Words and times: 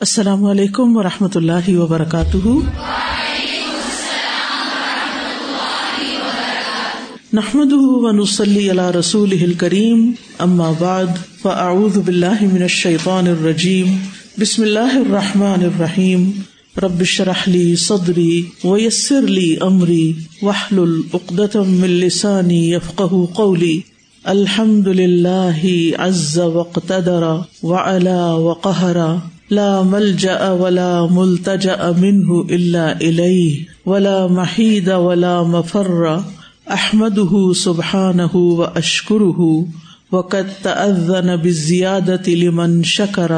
السلام 0.00 0.44
علیکم 0.44 0.96
و 0.96 1.02
رحمۃ 1.02 1.28
اللہ 1.34 1.68
وبرکاتہ۔ 1.68 2.46
نحمد 7.32 7.72
ونسلی 7.72 8.70
علی 8.70 8.98
رسول 8.98 9.54
کریم 9.54 10.12
اما 10.38 10.72
بعد، 10.78 11.06
فاعوذ 11.42 11.98
باللہ 11.98 12.42
من 12.52 12.62
الشیطان 12.62 13.26
الرجیم، 13.26 13.96
بسم 14.38 14.62
اللہ 14.62 14.94
الرحمٰن 14.94 15.64
الرحیم۔ 15.64 16.30
ربش 16.76 17.20
رحلی 17.20 17.76
صدری 17.76 18.42
ویسر 18.64 19.22
لی 19.22 19.56
امری 19.60 20.12
وحل 20.42 20.78
العقدم 20.78 21.70
من 21.70 21.88
لسانی 21.88 22.74
یفقہ 22.74 23.26
قولی۔ 23.34 23.80
الحمد 24.24 24.86
للہ 24.86 25.92
عز 25.98 26.38
وقتدر 26.38 27.22
وعلا 27.62 28.34
وقہرا 28.34 29.14
لا 29.50 29.82
ملجا 29.82 30.50
ولا 30.50 31.06
ملتجا 31.10 31.92
منه 31.98 32.40
الا 32.50 32.92
اليه 33.00 33.56
ولا 33.86 34.26
محيد 34.26 34.88
ولا 34.88 35.42
مفر. 35.42 36.18
احمده 36.66 37.52
سبحانه 37.52 38.36
واشكره 38.36 39.64
وقد 40.12 40.48
تاذن 40.62 41.36
بالزياده 41.36 42.32
لمن 42.32 42.82
شكر 42.82 43.30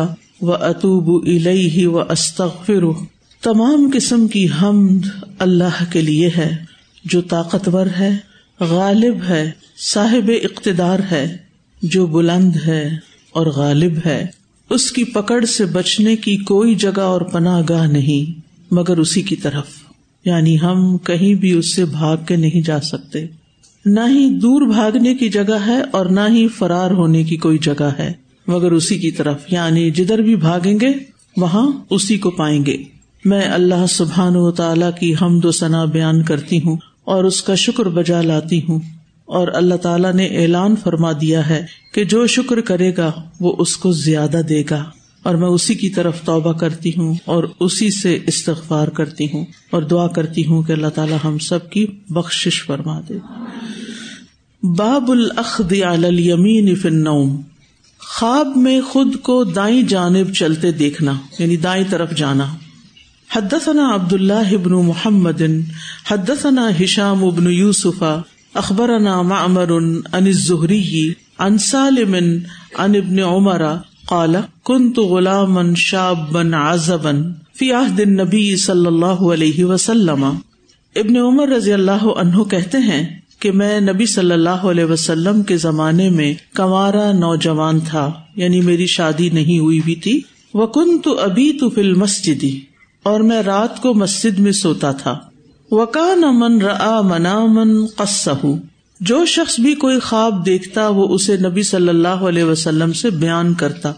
واتوب 0.43 1.27
اليه 1.27 1.87
واستغفره 1.87 3.03
تمام 3.43 3.91
قسم 3.95 4.29
کی 4.29 4.47
حمد 4.63 5.07
اللہ 5.39 5.93
کے 5.93 6.01
لیے 6.01 6.31
ہے، 6.37 6.57
جو 7.05 7.21
طاقتور 7.21 7.87
ہے، 7.99 8.17
غالب 8.61 9.17
ہے، 9.29 9.51
صاحب 9.79 10.31
اقتدار 10.43 10.99
ہے، 11.11 11.37
جو 11.83 12.07
بلند 12.07 12.57
ہے 12.67 12.97
اور 13.33 13.47
غالب 13.47 13.93
ہے۔ 14.07 14.42
اس 14.73 14.93
کی 14.93 15.05
پکڑ 15.05 15.45
سے 15.45 15.65
بچنے 15.65 16.17
کی 16.17 16.37
کوئی 16.37 16.75
جگہ 16.75 17.01
اور 17.01 17.21
پناہ 17.21 17.63
گاہ 17.69 17.87
نہیں، 17.87 18.41
مگر 18.71 18.99
اسی 18.99 19.23
کی 19.23 19.37
طرف۔ 19.37 19.67
یعنی 20.25 20.61
ہم 20.61 20.99
کہیں 20.99 21.35
بھی 21.35 21.53
اس 21.53 21.75
سے 21.75 21.85
بھاگ 21.85 22.17
کے 22.29 22.37
نہیں 22.37 22.63
جا 22.67 22.81
سکتے۔ 22.81 23.27
نہ 23.85 24.01
ہی 24.01 24.39
دور 24.39 24.63
بھاگنے 24.63 25.15
کی 25.15 25.29
جگہ 25.29 25.67
ہے 25.67 25.81
اور 25.91 26.07
نہ 26.07 26.21
ہی 26.29 26.49
فرار 26.49 26.91
ہونے 26.91 27.25
کی 27.25 27.37
کوئی 27.37 27.59
جگہ 27.59 27.91
ہے، 27.99 28.13
مگر 28.47 28.73
اسی 28.73 28.99
کی 28.99 29.11
طرف۔ 29.11 29.41
یعنی 29.51 29.91
جدھر 29.91 30.19
بھی 30.19 30.37
بھاگیں 30.37 30.75
گے، 30.81 30.91
وہاں 31.37 31.71
اسی 31.91 32.19
کو 32.19 32.31
پائیں 32.31 32.67
گے۔ 32.67 32.77
میں 33.25 33.43
اللہ 33.43 33.87
سبحان 33.89 34.37
و 34.37 34.51
تعالی 34.51 34.87
کی 35.01 35.15
حمد 35.23 35.45
و 35.45 35.53
ثنا 35.53 35.85
بیان 35.85 36.23
کرتی 36.23 36.59
ہوں 36.59 36.77
اور 37.05 37.25
اس 37.25 37.43
کا 37.43 37.55
شکر 37.55 37.89
بجا 37.89 38.23
لاتی 38.23 38.61
ہوں۔ 38.69 38.81
اور 39.33 39.49
اللہ 39.55 39.75
تعالیٰ 39.75 40.15
نے 40.15 40.27
اعلان 40.27 40.75
فرما 40.77 41.13
دیا 41.13 41.49
ہے 41.49 41.67
کہ 41.95 42.05
جو 42.05 42.27
شکر 42.27 42.61
کرے 42.61 42.97
گا 42.97 43.13
وہ 43.41 43.57
اس 43.59 43.77
کو 43.77 43.93
زیادہ 43.93 44.41
دے 44.49 44.63
گا۔ 44.71 44.85
اور 45.23 45.35
میں 45.35 45.49
اسی 45.49 45.75
کی 45.75 45.89
طرف 45.91 46.23
توبہ 46.25 46.53
کرتی 46.53 46.91
ہوں 46.91 47.15
اور 47.25 47.45
اسی 47.61 47.91
سے 47.91 48.19
استغفار 48.27 48.89
کرتی 48.89 49.25
ہوں 49.25 49.45
اور 49.71 49.83
دعا 49.83 50.07
کرتی 50.07 50.47
ہوں 50.47 50.63
کہ 50.63 50.73
اللہ 50.73 50.87
تعالیٰ 50.87 51.19
ہم 51.25 51.39
سب 51.39 51.71
کی 51.71 51.87
بخش 52.11 52.63
فرما 52.67 53.01
دے۔ 53.09 53.15
باب 54.63 55.11
العخد 55.11 55.73
علی 55.73 56.33
النوم۔ 56.33 57.43
خواب 57.99 58.57
میں 58.57 58.81
خود 58.81 59.17
کو 59.23 59.45
دائیں 59.45 59.83
جانب 59.83 60.33
چلتے 60.33 60.73
دیکھنا 60.73 61.13
یعنی 61.39 61.57
دائیں 61.57 61.85
طرف 61.91 62.17
جانا۔ 62.17 62.57
حدثنا 63.37 63.95
عبد 63.95 64.13
اللہ 64.13 64.55
ابن 64.55 64.73
محمد، 64.73 65.43
حدثنا 66.11 66.71
ہشام 66.83 67.25
ابن 67.25 67.53
یوسفا 67.53 68.21
اخبرنا 68.55 69.23
معمر 69.23 69.73
عن 70.13 70.27
الزهري 70.27 71.13
عن 71.39 71.59
سالم 71.59 72.15
عن 72.79 72.97
ابن 72.97 73.19
عمر 73.19 73.63
قال، 74.07 74.37
كنت 74.65 74.99
غلاما 74.99 75.63
شابا 75.77 76.43
عزبا 76.55 77.13
في 77.55 77.71
عهد 77.71 78.01
النبي 78.01 78.57
صلی 78.57 78.87
اللہ 78.87 79.07
علیہ 79.07 79.65
وسلم. 79.65 80.25
ابن 80.97 81.17
عمر 81.17 81.49
رضی 81.49 81.73
اللہ 81.73 82.05
عنہ 82.05 82.43
کہتے 82.43 82.79
ہیں 82.79 83.19
کہ 83.39 83.53
میں 83.53 83.81
نبی 83.81 84.07
صلی 84.07 84.33
اللہ 84.33 84.51
علیہ 84.51 84.85
وسلم 84.85 85.43
کے 85.43 85.57
زمانے 85.57 86.11
میں 86.11 86.35
کمارا 86.55 87.13
نوجوان 87.13 87.81
تھا 87.81 88.13
یعنی 88.37 88.61
میری 88.61 88.87
شادی 88.87 89.29
نہیں 89.29 89.59
ہوئی 89.59 89.81
بھی 89.81 89.95
تھی۔ 89.95 90.21
وہ 90.55 90.67
کن 90.67 90.99
تو 90.99 91.19
ابھی 91.19 91.53
تو 91.53 91.71
فل 91.71 91.95
مسجدی 91.95 92.61
اور 93.03 93.21
میں 93.21 93.43
رات 93.43 93.83
کو 93.83 93.95
مسجد 93.95 94.39
میں 94.39 94.53
سوتا 94.53 94.93
تھا۔ 94.93 95.19
وکان 95.73 96.25
امن 96.25 96.61
را 96.61 97.01
منا 97.01 97.47
من 97.47 97.87
قصہ 97.97 98.47
جو 99.01 99.27
شخص 99.27 99.61
بھی 99.61 99.75
کوئی 99.75 99.99
خواب 99.99 100.47
دیکھتا 100.47 100.89
وہ 100.89 101.09
اسے 101.09 101.37
نبی 101.37 101.63
صلی 101.63 101.89
اللہ 101.89 102.09
علیہ 102.09 102.45
وسلم 102.45 102.93
سے 102.93 103.11
بیان 103.11 103.55
کرتا۔ 103.55 103.93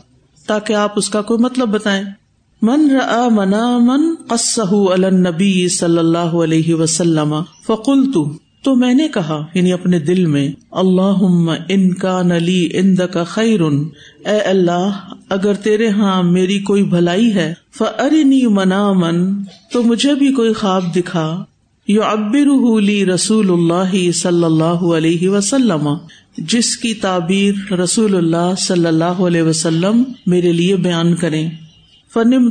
تاکہ 0.47 0.73
آپ 0.73 0.93
اس 0.97 1.09
کا 1.11 1.23
کوئی 1.23 1.43
مطلب 1.43 1.69
بتائیں۔ 1.69 2.05
من 2.63 2.91
را 2.91 3.29
منا 3.31 3.79
من 3.79 4.15
قصہ 4.29 4.75
النبی 4.91 5.69
صلی 5.69 5.99
اللہ 5.99 6.19
علیہ 6.19 6.75
وسلم 6.75 7.35
فقل 7.67 8.13
تو 8.63 8.75
میں 8.75 8.95
نے 8.95 9.09
کہا 9.09 9.47
یعنی 9.55 9.73
اپنے 9.73 9.99
دل 9.99 10.27
میں 10.27 10.49
اللہ 10.71 11.23
ان 11.69 11.95
کا 11.95 12.23
نلی 12.23 12.69
اند 12.75 13.01
کا 13.13 13.25
خیر 13.25 13.61
اے 13.61 14.39
اللہ، 14.39 14.91
اگر 15.29 15.55
تیرے 15.55 15.89
ہاں 15.89 16.23
میری 16.23 16.59
کوئی 16.59 16.83
بھلائی 16.83 17.35
ہے 17.35 17.55
فرنی 17.79 18.47
منا 18.47 18.93
من 18.93 19.43
تو 19.73 19.83
مجھے 19.83 20.15
بھی 20.15 20.33
کوئی 20.33 20.53
خواب 20.53 20.85
دکھا۔ 20.97 21.45
یو 21.89 22.03
ابر 22.03 23.09
رسول 23.15 23.51
اللہ 23.51 24.11
صلی 24.11 24.45
اللہ 24.45 24.85
علیہ 24.97 25.29
وسلم، 25.29 25.89
جس 26.39 26.77
کی 26.77 26.95
تعبیر 26.95 27.73
رسول 27.73 28.17
اللہ 28.17 28.55
صلی 28.59 28.87
اللہ 28.87 29.21
علیہ 29.27 29.43
وسلم 29.43 30.03
میرے 30.27 30.53
لیے 30.53 30.77
بیان 30.77 31.15
کرے 31.15 31.47
فنم 32.15 32.51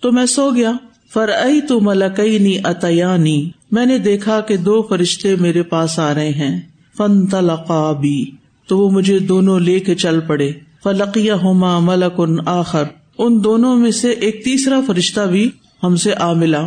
تو 0.00 0.12
میں 0.12 0.26
سو 0.26 0.50
گیا۔ 0.50 0.72
فر 1.14 1.30
تو 1.68 1.80
ملکئی 1.80 2.58
اتیانی، 2.64 3.50
میں 3.72 3.86
نے 3.86 3.98
دیکھا 3.98 4.40
کہ 4.40 4.56
دو 4.56 4.82
فرشتے 4.82 5.34
میرے 5.36 5.62
پاس 5.62 5.98
آ 5.98 6.14
رہے 6.14 6.30
ہیں۔ 6.30 6.60
فن 6.96 7.26
تلقابی 7.26 8.24
تو 8.68 8.78
وہ 8.78 8.90
مجھے 8.90 9.18
دونوں 9.18 9.60
لے 9.60 9.80
کے 9.80 9.94
چل 9.94 10.20
پڑے۔ 10.20 10.52
فلقیہ 10.84 11.32
ہوما 11.32 11.78
ملک 11.78 12.14
ان 12.18 12.36
آخر، 12.46 12.84
ان 13.18 13.44
دونوں 13.44 13.76
میں 13.76 13.90
سے 13.90 14.10
ایک 14.10 14.44
تیسرا 14.44 14.80
فرشتہ 14.86 15.20
بھی 15.20 15.50
ہم 15.82 15.96
سے 15.96 16.14
آ 16.18 16.32
ملا۔ 16.32 16.66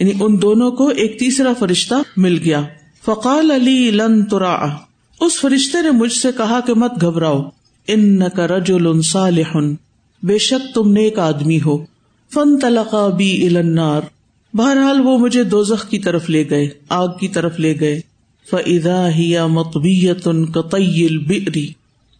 یعنی 0.00 0.12
ان 0.20 0.42
دونوں 0.42 0.70
کو 0.70 0.88
ایک 0.88 1.18
تیسرا 1.18 1.52
فرشتہ 1.58 1.94
مل 2.16 2.38
گیا۔ 2.44 2.62
فقال 3.04 3.50
علی 3.50 3.90
لن 3.90 4.24
ترا 4.24 4.66
اس 5.20 5.40
فرشتے 5.40 5.82
نے 5.82 5.90
مجھ 5.90 6.12
سے 6.12 6.28
کہا 6.36 6.60
کہ 6.66 6.74
مت 6.74 6.92
گھبراؤ۔ 7.00 7.42
ان 7.86 8.20
کا 8.36 8.46
رج 8.46 8.72
صالح۔ 9.04 9.56
بے 10.22 10.38
شک 10.38 10.74
تم 10.74 10.92
نے 10.92 11.00
ایک 11.00 11.18
آدمی 11.18 11.58
ہو۔ 11.66 11.84
فن 12.34 12.58
تلقا 12.58 13.08
بی 13.08 13.46
النار۔ 13.46 14.00
بہرحال 14.54 15.00
وہ 15.04 15.18
مجھے 15.18 15.42
دوزخ 15.42 15.88
کی 15.88 15.98
طرف 15.98 16.30
لے 16.30 16.50
گئے، 16.50 16.68
آگ 16.88 17.08
کی 17.20 17.28
طرف 17.28 17.60
لے 17.60 17.80
گئے۔ 17.80 18.00
فضا 18.50 19.08
ہیا 19.08 19.46
مقبیت 19.46 20.28
ان 20.28 20.44
بری 21.26 21.68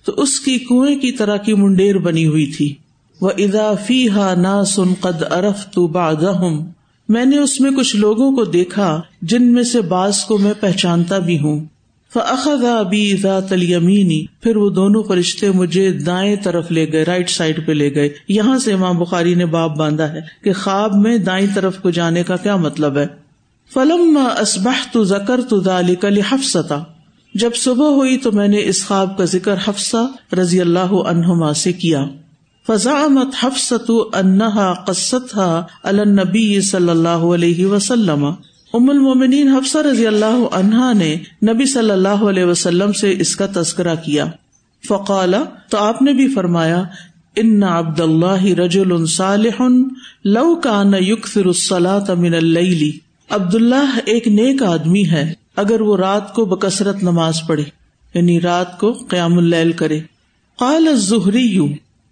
تو 0.05 0.13
اس 0.17 0.41
کی 0.41 0.59
کنویں 0.59 0.97
کی 0.97 1.13
طرح 1.13 1.37
کی 1.37 1.55
منڈیر 1.55 1.99
بنی 1.99 2.27
ہوئی 2.27 2.47
تھی۔ 2.47 2.75
وہ 3.21 3.31
ادا 3.39 3.75
فی 3.87 4.09
ہا 4.09 4.35
نا 4.35 4.65
سن 4.65 4.95
قد 5.01 5.23
ارف 5.33 5.71
تو 5.73 5.87
بادہم 5.87 6.65
میں 7.11 7.25
نے 7.25 7.39
اس 7.39 7.61
میں 7.61 7.71
کچھ 7.71 7.97
لوگوں 7.97 8.37
کو 8.37 8.45
دیکھا 8.45 9.01
جن 9.23 9.53
میں 9.53 9.63
سے 9.63 9.81
بعض 9.81 10.25
کو 10.25 10.39
میں 10.39 10.53
پہچانتا 10.61 11.19
بھی 11.19 11.39
ہوں۔ 11.39 11.65
فخا 12.13 12.79
ابی 12.79 13.17
ذات 13.17 13.53
الیمینی 13.53 14.27
پھر 14.43 14.57
وہ 14.57 14.71
دونوں 14.71 15.03
فرشتے 15.03 15.51
مجھے 15.51 15.93
دائیں 15.93 16.37
طرف 16.43 16.71
لے 16.71 16.93
گئے 16.93 17.05
رائٹ 17.05 17.31
سائڈ 17.31 17.67
پہ 17.67 17.73
لے 17.73 17.95
گئے۔ 17.95 18.09
یہاں 18.29 18.59
سے 18.59 18.73
امام 18.73 18.99
بخاری 18.99 19.35
نے 19.35 19.47
باب 19.47 19.77
باندھا 19.77 20.13
ہے 20.13 20.21
کہ 20.45 20.53
خواب 20.53 20.95
میں 20.95 21.19
دائیں 21.19 21.47
طرف 21.55 21.79
کو 21.79 21.91
جانے 21.91 22.23
کا 22.23 22.37
کیا 22.37 22.57
مطلب 22.57 22.99
ہے۔ 22.99 23.07
فلم 23.75 24.19
اسبح 24.41 24.85
تو 24.93 25.05
زکر 25.05 25.41
تو 25.49 25.61
دال 25.61 25.95
کلی 25.95 26.21
حفصتا 26.31 26.79
جب 27.35 27.51
صبح 27.55 27.89
ہوئی 27.89 28.17
تو 28.17 28.33
میں 28.33 28.49
نے 28.49 28.59
اس 28.65 28.87
خواب 28.87 29.19
کا 29.19 29.25
ذکر 29.25 29.55
حفصہ 29.69 30.35
رضی 30.35 30.61
اللہ 30.61 30.93
عنہما 30.93 31.53
سے 31.53 31.73
کیا۔ 31.73 32.05
فضامت 32.67 33.35
حفصت 33.43 33.91
انہا 34.13 34.73
قصتھا 34.73 35.67
النبی 35.83 36.61
صلی 36.61 36.89
اللہ 36.89 37.09
علیہ 37.09 37.67
وسلم. 37.67 38.25
ام 38.75 38.91
المومنین 38.91 39.49
حفصہ 39.49 39.79
رضی 39.79 40.07
اللہ 40.07 40.55
عنہا 40.55 40.93
نے 40.93 41.17
نبی 41.49 41.67
صلی 41.67 41.91
اللہ 41.91 42.09
علیہ 42.09 42.45
وسلم 42.45 42.93
سے 42.93 43.17
اس 43.19 43.37
کا 43.37 43.47
تذکرہ 43.55 43.95
کیا۔ 43.95 44.27
فقال 44.89 45.35
تو 45.71 45.79
آپ 45.79 46.03
نے 46.03 46.13
بھی 46.13 46.29
فرمایا، 46.29 46.83
ان 47.37 47.63
عبد 47.63 48.01
اللہ 48.01 48.45
رجل 48.45 49.07
صالح 49.07 49.63
لو 50.25 50.55
کان 50.55 50.95
یکثر 50.95 51.47
الصلاة 51.47 52.21
من 52.21 52.35
اللیل. 52.35 52.91
عبد 53.31 53.55
اللہ 53.55 53.99
ایک 54.05 54.29
نیک 54.29 54.63
آدمی 54.63 55.09
ہے، 55.09 55.33
اگر 55.57 55.81
وہ 55.81 55.97
رات 55.97 56.35
کو 56.35 56.45
بکثرت 56.45 57.03
نماز 57.03 57.35
پڑھے 57.47 57.65
یعنی 58.15 58.41
رات 58.41 58.81
کو 58.81 58.93
قیام 58.93 59.39
اللیل 59.39 59.73
کرے۔ 59.73 60.01
قال 60.59 60.89
الزہری 60.89 61.69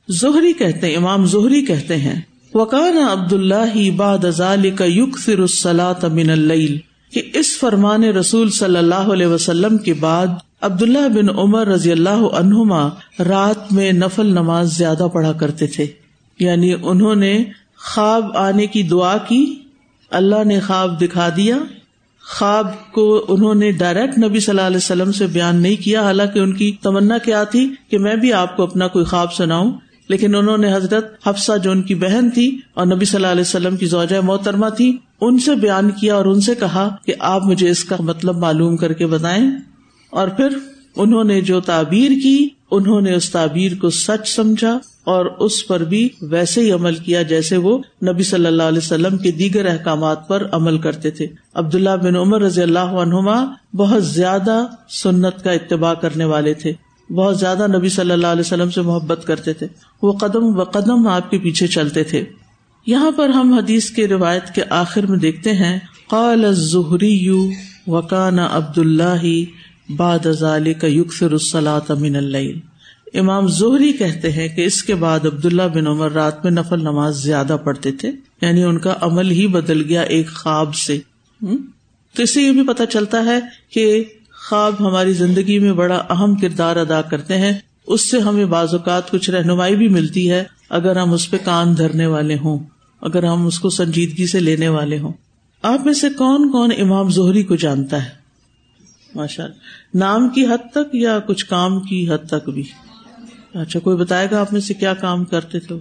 زہری 0.09 0.53
کہتے 0.53 0.97
امام 0.97 1.27
زہری 1.27 1.67
کہتے 1.67 1.97
ہیں 1.97 2.21
وکان 2.55 2.99
عبد 2.99 3.33
اللہ 3.33 3.91
باد 3.97 4.25
ازال 4.25 4.71
کا 4.71 4.85
یق 4.89 5.19
فر 5.19 5.39
السلاط 5.39 6.05
من 6.05 6.31
العل 6.31 6.77
کہ 7.13 7.23
اس 7.35 7.59
فرمان 7.59 8.05
رسول 8.05 8.51
صلی 8.51 8.77
اللہ 8.77 8.95
علیہ 8.95 9.27
وسلم 9.27 9.79
کے 9.79 9.95
بعد 9.95 10.27
عبد 10.61 10.83
اللہ 10.83 11.09
بن 11.09 11.39
عمر 11.39 11.67
رضی 11.67 11.93
اللہ 11.93 12.23
عنہما 12.35 12.89
رات 13.19 13.73
میں 13.73 13.93
نفل 13.93 14.27
نماز 14.27 14.79
زیادہ 14.79 15.09
پڑھا 15.13 15.33
کرتے 15.33 15.67
تھے۔ 15.67 15.87
یعنی 16.39 16.75
انہوں 16.83 17.15
نے 17.15 17.45
خواب 17.95 18.37
آنے 18.37 18.67
کی 18.67 18.83
دعا 18.83 19.17
کی، 19.17 19.55
اللہ 20.11 20.45
نے 20.45 20.61
خواب 20.61 21.01
دکھا 21.01 21.29
دیا۔ 21.37 21.57
خواب 22.39 22.93
کو 22.93 23.25
انہوں 23.29 23.55
نے 23.55 23.73
ڈائریکٹ 23.73 24.19
نبی 24.19 24.41
صلی 24.41 24.53
اللہ 24.53 24.67
علیہ 24.67 24.77
وسلم 24.77 25.13
سے 25.13 25.27
بیان 25.27 25.57
نہیں 25.57 25.77
کیا، 25.77 26.03
حالانکہ 26.03 26.39
ان 26.39 26.53
کی 26.53 26.73
تمنا 26.83 27.19
کیا 27.19 27.45
تھی 27.45 27.71
کہ 27.91 27.99
میں 27.99 28.17
بھی 28.17 28.33
آپ 28.33 28.57
کو 28.57 28.63
اپنا 28.63 28.89
کوئی 28.89 29.05
خواب 29.05 29.33
سناؤں۔ 29.33 29.73
لیکن 30.09 30.35
انہوں 30.35 30.59
نے 30.59 30.75
حضرت 30.75 31.29
حفصہ 31.29 31.53
جو 31.63 31.71
ان 31.71 31.83
کی 31.83 31.95
بہن 31.95 32.31
تھی 32.31 32.59
اور 32.75 32.87
نبی 32.87 33.05
صلی 33.05 33.17
اللہ 33.17 33.27
علیہ 33.27 33.41
وسلم 33.41 33.77
کی 33.77 33.87
زوجہ 33.87 34.21
محترمہ 34.23 34.69
تھی، 34.69 34.97
ان 35.21 35.39
سے 35.39 35.55
بیان 35.55 35.91
کیا 35.91 36.15
اور 36.15 36.25
ان 36.25 36.41
سے 36.41 36.55
کہا 36.55 36.97
کہ 37.07 37.15
آپ 37.19 37.43
مجھے 37.45 37.71
اس 37.71 37.85
کا 37.85 37.97
مطلب 38.01 38.37
معلوم 38.37 38.77
کر 38.77 38.93
کے 38.93 39.07
بتائیں۔ 39.07 39.51
اور 40.11 40.29
پھر 40.29 40.49
انہوں 40.97 41.25
نے 41.25 41.41
جو 41.41 41.61
تعبیر 41.61 42.11
کی، 42.23 42.49
انہوں 42.71 43.01
نے 43.01 43.15
اس 43.15 43.31
تعبیر 43.31 43.73
کو 43.81 43.91
سچ 43.91 44.29
سمجھا 44.29 44.79
اور 45.05 45.27
اس 45.27 45.67
پر 45.67 45.85
بھی 45.85 46.09
ویسے 46.23 46.61
ہی 46.61 46.73
عمل 46.73 46.95
کیا 46.95 47.23
جیسے 47.23 47.57
وہ 47.57 47.79
نبی 47.79 48.23
صلی 48.23 48.47
اللہ 48.47 48.63
علیہ 48.63 48.79
وسلم 48.79 49.19
کے 49.19 49.31
دیگر 49.31 49.67
احکامات 49.67 50.29
پر 50.29 50.47
عمل 50.53 50.79
کرتے 50.79 51.11
تھے۔ 51.11 51.27
عبداللہ 51.55 51.97
بن 52.03 52.17
عمر 52.17 52.43
رضی 52.43 52.63
اللہ 52.63 52.79
عنہما 52.79 53.45
بہت 53.75 54.07
زیادہ 54.07 54.67
سنت 54.89 55.45
کا 55.45 55.53
اتباع 55.53 55.95
کرنے 55.95 56.25
والے 56.25 56.55
تھے۔ 56.55 56.73
بہت 57.11 57.39
زیادہ 57.39 57.67
نبی 57.77 57.89
صلی 57.89 58.11
اللہ 58.11 58.27
علیہ 58.27 58.41
وسلم 58.41 58.71
سے 58.71 58.83
محبت 58.83 59.27
کرتے 59.27 59.53
تھے۔ 59.53 59.67
وہ 60.03 60.13
قدم 60.13 60.59
و 60.59 60.65
قدم 60.65 61.09
آپ 61.09 61.31
کے 61.31 61.39
پیچھے 61.39 61.67
چلتے 61.67 62.05
تھے۔ 62.05 62.25
یہاں 62.87 63.11
پر 63.11 63.29
ہم 63.29 63.53
حدیث 63.53 63.91
کے 63.91 64.09
روایت 64.09 64.55
کے 64.55 64.63
آخر 64.71 65.07
میں 65.07 65.19
دیکھتے 65.19 65.53
ہیں، 65.53 65.79
قال 66.09 66.53
ظہری 66.53 67.13
یو 67.13 67.51
وکان 67.87 68.39
عبد 68.39 68.79
اللہ 68.79 69.25
باد 69.97 70.27
من 71.91 72.17
اللہ 72.17 72.37
امام 73.15 73.47
زہری 73.47 73.93
کہتے 73.93 74.33
ہیں 74.33 74.49
کہ 74.49 74.65
اس 74.65 74.83
کے 74.83 74.95
بعد 74.95 75.27
عبداللہ 75.27 75.63
بن 75.75 75.87
عمر 75.87 76.13
رات 76.13 76.45
میں 76.45 76.53
نفل 76.53 76.81
نماز 76.81 77.23
زیادہ 77.23 77.57
پڑھتے 77.65 77.93
تھے 77.93 78.11
یعنی 78.43 78.63
ان 78.63 78.79
کا 78.79 78.95
عمل 79.01 79.31
ہی 79.31 79.47
بدل 79.47 79.83
گیا 79.89 80.01
ایک 80.01 80.29
خواب 80.31 80.75
سے۔ 80.75 80.99
تو 82.17 82.23
اس 82.23 82.35
سے 82.35 82.43
یہ 82.43 82.53
بھی 82.53 82.67
پتا 82.67 82.87
چلتا 82.87 83.25
ہے 83.25 83.39
کہ 83.71 84.05
خواب 84.49 84.75
ہماری 84.81 85.13
زندگی 85.13 85.59
میں 85.59 85.73
بڑا 85.73 85.97
اہم 86.11 86.35
کردار 86.35 86.77
ادا 86.77 87.03
کرتے 87.03 87.39
ہیں۔ 87.39 87.59
اس 87.87 88.11
سے 88.11 88.19
ہمیں 88.19 88.45
بعض 88.45 88.75
اوقات 88.75 89.11
کچھ 89.11 89.31
رہنمائی 89.31 89.77
بھی 89.77 89.89
ملتی 89.89 90.31
ہے 90.31 90.45
اگر 90.69 90.97
ہم 90.97 91.13
اس 91.13 91.31
پہ 91.31 91.37
کان 91.45 91.79
دھرنے 91.79 92.07
والے 92.07 92.37
ہوں، 92.37 92.59
اگر 93.01 93.25
ہم 93.25 93.47
اس 93.47 93.59
کو 93.59 93.71
سنجیدگی 93.71 94.27
سے 94.27 94.41
لینے 94.41 94.69
والے 94.69 94.99
ہوں۔ 94.99 95.13
آپ 95.63 95.87
میں 95.87 95.93
سے 95.93 96.11
کون 96.11 96.53
کون 96.53 96.71
امام 96.79 97.09
زہری 97.09 97.43
کو 97.43 97.57
جانتا 97.57 98.05
ہے؟ 98.05 98.11
ماشاء 99.15 99.45
اللہ 99.45 99.57
نام 99.95 100.29
کی 100.29 100.47
حد 100.47 100.71
تک 100.71 100.95
یا 100.95 101.19
کچھ 101.19 101.47
کام 101.47 101.81
کی 101.81 102.11
حد 102.11 102.29
تک 102.29 102.49
بھی؟ 102.49 102.63
اچھا 103.55 103.81
کوئی 103.81 103.97
بتائے 103.97 104.29
گا 104.31 104.41
آپ 104.41 104.53
میں 104.53 104.61
سے 104.61 104.75
کیا 104.75 104.95
کام 104.95 105.25
کرتے 105.25 105.61
تھے؟ 105.61 105.75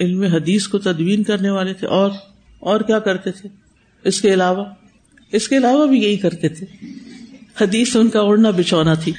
علم 0.00 0.22
حدیث 0.22 0.68
کو 0.68 0.78
تدوین 0.78 1.22
کرنے 1.22 1.50
والے 1.50 1.74
تھے 1.74 1.86
اور 1.86 2.10
اور 2.60 2.80
کیا 2.80 2.98
کرتے 2.98 3.30
تھے؟ 3.30 3.48
اس 4.04 4.20
کے 4.20 4.34
علاوہ؟ 4.34 4.64
اس 5.32 5.48
کے 5.48 5.56
علاوہ 5.56 5.86
بھی 5.86 6.02
یہی 6.02 6.16
کرتے 6.16 6.48
تھے۔ 6.48 6.66
حدیث 7.60 7.96
ان 7.96 8.08
کا 8.08 8.20
اڑنا 8.20 8.50
بچھونا 8.50 8.94
تھی۔ 8.94 9.12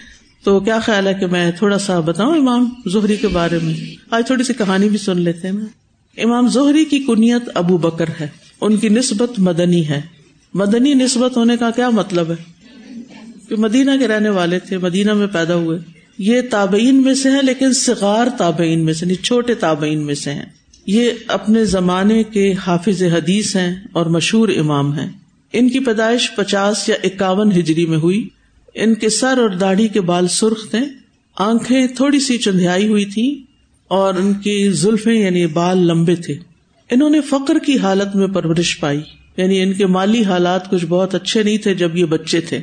تو 0.44 0.60
کیا 0.60 0.80
خیال 0.80 1.08
ہے 1.08 1.14
کہ 1.14 1.28
میں 1.28 1.52
تھوڑا 1.52 1.78
سا 1.78 2.00
بتاؤں 2.00 2.38
امام 2.38 2.70
زہری 2.86 3.16
کے 3.16 3.28
بارے 3.28 3.60
میں؟ 3.64 3.74
آج 4.12 4.26
تھوڑی 4.26 4.44
سی 4.44 4.54
کہانی 4.54 4.90
بھی 4.90 4.98
سن 4.98 5.22
لیتے 5.22 5.48
ہیں۔ 5.48 5.58
امام 6.24 6.48
زہری 6.48 6.86
کی 6.86 7.00
کنیت 7.00 7.50
ابو 7.54 7.78
بکر 7.78 8.06
ہے۔ 8.20 8.28
ان 8.62 8.78
کی 8.78 8.90
نسبت 8.90 9.40
مدنی 9.40 9.88
ہے۔ 9.88 10.02
مدنی 10.54 10.94
نسبت 10.94 11.38
ہونے 11.38 11.58
کا 11.58 11.72
کیا 11.72 11.90
مطلب 11.90 12.32
ہے؟ 12.32 12.36
کہ 13.50 13.56
مدینہ 13.56 13.92
کے 14.00 14.08
رہنے 14.08 14.30
والے 14.30 14.60
تھے، 14.60 14.78
مدینہ 14.78 15.14
میں 15.14 15.28
پیدا 15.28 15.56
ہوئے۔ 15.56 15.80
یہ 16.18 16.42
تابعین 16.52 17.02
میں 17.02 17.14
سے 17.14 17.32
ہے 17.32 17.40
لیکن 17.44 17.74
سگار 17.74 18.28
تابعین 18.38 18.86
میں 18.86 18.94
سے 18.94 19.06
نہیں، 19.06 19.24
چھوٹے 19.24 19.54
تابعین 19.54 20.06
میں 20.06 20.16
سے 20.16 20.34
ہیں۔ 20.34 20.46
یہ 20.88 21.12
اپنے 21.28 21.66
زمانے 21.66 22.24
کے 22.24 22.54
حافظ 22.68 23.04
حدیث 23.04 23.56
ہیں 23.56 23.76
اور 23.92 24.06
مشہور 24.06 24.50
امام 24.50 24.94
ہیں۔ 24.94 25.10
ان 25.54 25.70
کی 25.70 25.80
پیدائش 25.80 26.36
پچاس 26.36 26.90
یا 26.90 26.96
اکاون 27.04 27.52
ہجری 27.52 27.86
میں 27.86 27.98
ہوئی۔ 27.98 28.28
ان 28.76 28.96
کے 28.96 29.10
سر 29.10 29.38
اور 29.38 29.50
داڑھی 29.50 29.88
کے 29.88 30.02
بال 30.02 30.28
سرخ 30.28 30.70
تھے۔ 30.70 30.80
آنکھیں 31.38 31.88
تھوڑی 31.88 32.20
سی 32.20 32.38
چندیائی 32.38 32.88
ہوئی 32.88 33.06
تھی 33.06 33.44
اور 33.88 34.14
ان 34.14 34.34
کی 34.34 34.70
زلفیں 34.70 35.14
یعنی 35.14 35.48
بال 35.48 35.78
لمبے 35.78 36.16
تھے۔ 36.16 36.34
انہوں 36.92 37.10
نے 37.10 37.22
فقر 37.22 37.58
کی 37.60 37.80
حالت 37.80 38.16
میں 38.16 38.28
پرورش 38.28 38.80
پائی۔ 38.80 39.00
یعنی 39.38 39.62
ان 39.62 39.74
کے 39.74 39.86
مالی 39.86 40.24
حالات 40.24 40.70
کچھ 40.70 40.86
بہت 40.86 41.16
اچھے 41.16 41.44
نہیں 41.44 41.58
تھے 41.58 41.74
جب 41.74 41.98
یہ 41.98 42.06
بچے 42.06 42.42
تھے۔ 42.42 42.60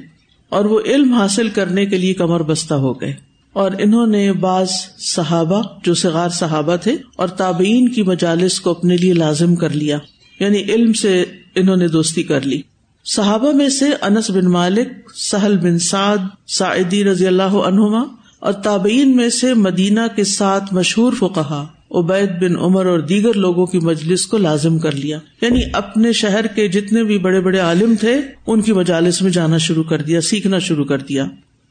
اور 0.49 0.65
وہ 0.65 0.81
علم 0.87 1.13
حاصل 1.13 1.49
کرنے 1.49 1.87
کے 1.87 1.99
لیے 1.99 2.15
کمر 2.15 2.43
بستہ 2.43 2.75
ہو 2.75 3.01
گئے۔ 3.01 3.15
اور 3.53 3.71
انہوں 3.79 4.07
نے 4.07 4.33
بعض 4.33 4.69
صحابہ 4.99 5.63
جو 5.85 5.95
سگار 5.95 6.29
صحابہ 6.29 6.77
تھے 6.77 6.97
اور 7.17 7.29
تابعین 7.29 7.89
کی 7.89 8.03
مجالس 8.03 8.61
کو 8.61 8.71
اپنے 8.71 8.97
لیے 8.97 9.13
لازم 9.13 9.57
کر 9.57 9.71
لیا۔ 9.71 9.99
یعنی 10.41 10.63
علم 10.63 10.93
سے 10.93 11.25
انہوں 11.55 11.77
نے 11.77 11.89
دوستی 11.89 12.23
کر 12.23 12.41
لی۔ 12.41 12.63
صحابہ 13.05 13.53
میں 13.53 13.69
سے 13.69 13.85
انس 14.01 14.31
بن 14.31 14.45
مالک، 14.45 14.89
سہل 15.15 15.56
بن 15.56 15.79
سعد 15.79 16.19
سعدی 16.47 17.05
رضی 17.05 17.27
اللہ 17.27 17.43
عنہما 17.43 18.03
اور 18.39 18.53
تابعین 18.53 19.17
میں 19.17 19.29
سے 19.29 19.55
مدینہ 19.55 20.01
کے 20.17 20.25
ساتھ 20.25 20.75
مشہور 20.75 21.12
فقہا، 21.12 21.67
عبید 21.91 22.31
بن 22.43 22.56
عمر 22.56 22.87
اور 22.87 22.99
دیگر 22.99 23.35
لوگوں 23.35 23.67
کی 23.67 23.79
مجلس 23.79 24.27
کو 24.27 24.37
لازم 24.37 24.79
کر 24.79 24.93
لیا۔ 24.93 25.19
یعنی 25.41 25.61
اپنے 25.73 26.12
شہر 26.12 26.47
کے 26.47 26.69
جتنے 26.69 27.05
بھی 27.05 27.19
بڑے 27.19 27.41
بڑے 27.41 27.59
عالم 27.59 27.95
تھے، 28.01 28.21
ان 28.47 28.61
کی 28.61 28.73
مجالس 28.73 29.23
میں 29.23 29.31
جانا 29.31 29.59
شروع 29.59 29.85
کر 29.85 30.03
دیا، 30.03 30.21
سیکھنا 30.21 30.59
شروع 30.59 30.85
کر 30.85 30.99
دیا۔ 30.99 31.27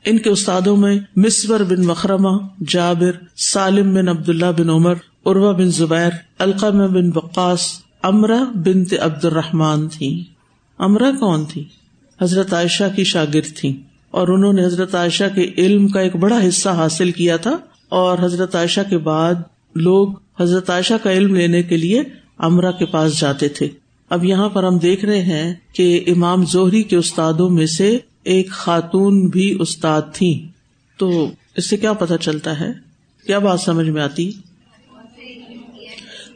ان 0.06 0.18
کے 0.18 0.30
استادوں 0.30 0.78
میں 0.78 1.00
مصور 1.16 1.60
بن 1.60 1.86
مکرمہ 1.86 2.48
جابر، 2.68 3.12
سالم 3.38 3.94
بن 3.94 4.08
عبد 4.08 4.30
اللہ 4.30 4.52
بن 4.58 4.70
عمر 4.70 4.94
عروا 5.26 5.52
بن 5.52 5.72
زبیر 5.72 6.12
القم 6.40 6.94
بن 6.94 7.10
بقاس 7.10 7.60
امرا 8.04 8.44
بن 8.56 8.84
عبد 9.02 9.26
الرحمان 9.26 9.88
تھی 9.88 10.24
امرا 10.84 11.12
کون 11.20 11.46
تھی؟ 11.46 11.64
حضرت 12.22 12.54
عائشہ 12.54 12.84
کی 12.96 13.04
شاگرد 13.04 13.56
تھی 13.56 13.82
اور 14.12 14.28
انہوں 14.28 14.54
نے 14.54 14.66
حضرت 14.66 14.96
عائشہ 14.96 15.24
کے 15.36 15.52
علم 15.58 15.88
کا 15.88 16.00
ایک 16.00 16.16
بڑا 16.16 16.48
حصہ 16.48 16.70
حاصل 16.70 17.12
کیا 17.12 17.38
تھا 17.38 17.58
اور 17.90 18.18
حضرت 18.22 18.56
عائشہ 18.56 18.82
کے 18.90 18.98
بعد 18.98 19.34
لوگ 19.76 20.08
حضرت 20.40 20.70
عائشہ 20.70 20.94
کا 21.04 21.12
علم 21.12 21.36
لینے 21.36 21.64
کے 21.64 21.78
لیے 21.78 22.02
امرا 22.38 22.72
کے 22.72 22.86
پاس 22.86 23.20
جاتے 23.20 23.50
تھے۔ 23.50 23.70
اب 24.10 24.26
یہاں 24.26 24.50
پر 24.50 24.64
ہم 24.64 24.78
دیکھ 24.78 25.06
رہے 25.06 25.22
ہیں 25.22 25.54
کہ 25.74 26.04
امام 26.08 26.46
زہری 26.46 26.84
کے 26.84 26.96
استادوں 26.96 27.50
میں 27.50 27.66
سے 27.66 27.98
ایک 28.24 28.50
خاتون 28.50 29.30
بھی 29.30 29.58
استاد 29.60 30.02
تھی۔ 30.14 30.48
تو 30.98 31.32
اس 31.56 31.70
سے 31.70 31.78
کیا 31.78 31.94
پتا 31.94 32.18
چلتا 32.18 32.60
ہے؟ 32.60 32.72
کیا 33.26 33.40
بات 33.40 33.60
سمجھ 33.60 33.90
میں 33.90 34.02
آتی؟ 34.02 34.32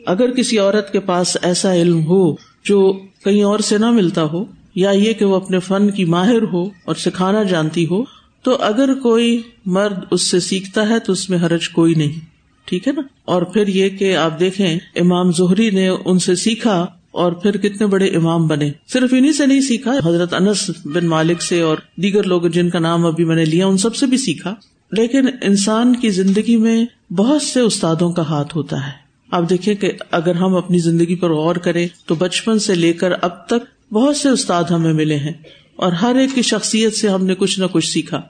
اگر 0.05 0.31
کسی 0.31 0.59
عورت 0.59 0.91
کے 0.91 0.99
پاس 0.99 1.37
ایسا 1.41 1.75
علم 1.75 2.05
ہو 2.05 2.35
جو 2.63 2.99
کہیں 3.27 3.43
اور 3.43 3.59
سے 3.59 3.77
نہ 3.77 3.91
ملتا 3.91 4.23
ہو 4.23 4.45
یا 4.75 4.91
یہ 4.91 5.13
کہ 5.13 5.25
وہ 5.25 5.35
اپنے 5.35 5.59
فن 5.59 5.91
کی 5.91 6.05
ماہر 6.05 6.41
ہو 6.53 6.63
اور 6.63 6.95
سکھانا 6.95 7.43
جانتی 7.43 7.85
ہو، 7.85 8.03
تو 8.41 8.55
اگر 8.55 8.93
کوئی 8.93 9.41
مرد 9.65 9.99
اس 10.11 10.21
سے 10.21 10.39
سیکھتا 10.39 10.89
ہے 10.89 10.99
تو 10.99 11.13
اس 11.13 11.29
میں 11.29 11.37
حرج 11.37 11.69
کوئی 11.69 11.93
نہیں۔ 11.93 12.19
ٹھیک 12.65 12.87
ہے 12.87 12.93
نا؟ 12.93 13.01
اور 13.25 13.41
پھر 13.41 13.67
یہ 13.67 13.89
کہ 13.89 14.17
آپ 14.17 14.39
دیکھیں، 14.39 14.79
امام 14.95 15.31
زہری 15.31 15.69
نے 15.69 15.87
ان 15.87 16.19
سے 16.19 16.35
سیکھا 16.35 16.85
اور 17.11 17.31
پھر 17.31 17.57
کتنے 17.57 17.87
بڑے 17.87 18.05
امام 18.05 18.47
بنے۔ 18.47 18.71
صرف 18.93 19.13
انہیں 19.17 19.31
سے 19.31 19.45
نہیں 19.45 19.61
سیکھا، 19.61 19.91
حضرت 20.05 20.33
انس 20.33 20.71
بن 20.85 21.05
مالک 21.05 21.41
سے 21.41 21.61
اور 21.61 21.77
دیگر 21.95 22.23
لوگ 22.23 22.41
جن 22.41 22.69
کا 22.69 22.79
نام 22.79 23.05
ابھی 23.05 23.25
میں 23.25 23.35
نے 23.35 23.45
لیا، 23.45 23.67
ان 23.67 23.77
سب 23.77 23.95
سے 23.95 24.05
بھی 24.05 24.17
سیکھا۔ 24.17 24.55
لیکن 24.91 25.25
انسان 25.41 25.95
کی 25.95 26.09
زندگی 26.09 26.55
میں 26.55 26.85
بہت 27.13 27.41
سے 27.41 27.59
استادوں 27.59 28.11
کا 28.11 28.21
ہاتھ 28.21 28.57
ہوتا 28.57 28.87
ہے۔ 28.87 29.06
آپ 29.31 29.49
دیکھیں 29.49 29.73
کہ 29.75 29.91
اگر 30.11 30.35
ہم 30.35 30.55
اپنی 30.55 30.77
زندگی 30.79 31.15
پر 31.15 31.31
غور 31.31 31.55
کریں 31.55 31.87
تو 32.05 32.15
بچپن 32.15 32.59
سے 32.59 32.75
لے 32.75 32.93
کر 32.93 33.11
اب 33.21 33.45
تک 33.47 33.93
بہت 33.93 34.15
سے 34.15 34.29
استاد 34.29 34.63
ہمیں 34.63 34.93
ملے 34.93 35.15
ہیں 35.15 35.33
اور 35.75 35.91
ہر 35.91 36.15
ایک 36.15 36.35
کی 36.35 36.41
شخصیت 36.41 36.93
سے 36.93 37.07
ہم 37.07 37.25
نے 37.25 37.35
کچھ 37.35 37.59
نہ 37.59 37.65
کچھ 37.71 37.89
سیکھا۔ 37.89 38.21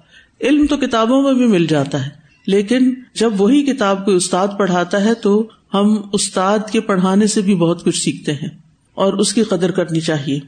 علم 0.41 0.65
تو 0.65 0.77
کتابوں 0.77 1.21
میں 1.21 1.33
بھی 1.33 1.45
مل 1.45 1.65
جاتا 1.65 2.05
ہے، 2.05 2.09
لیکن 2.47 2.93
جب 3.13 3.41
وہی 3.41 3.63
کتاب 3.63 4.05
کوئی 4.05 4.17
استاد 4.17 4.47
پڑھاتا 4.57 5.03
ہے 5.05 5.13
تو 5.13 5.47
ہم 5.73 5.95
استاد 6.13 6.69
کے 6.71 6.81
پڑھانے 6.81 7.27
سے 7.27 7.41
بھی 7.41 7.55
بہت 7.55 7.83
کچھ 7.85 8.01
سیکھتے 8.01 8.33
ہیں 8.33 8.49
اور 8.97 9.13
اس 9.13 9.33
کی 9.33 9.43
قدر 9.43 9.71
کرنی 9.71 9.99
چاہیے۔ 9.99 10.39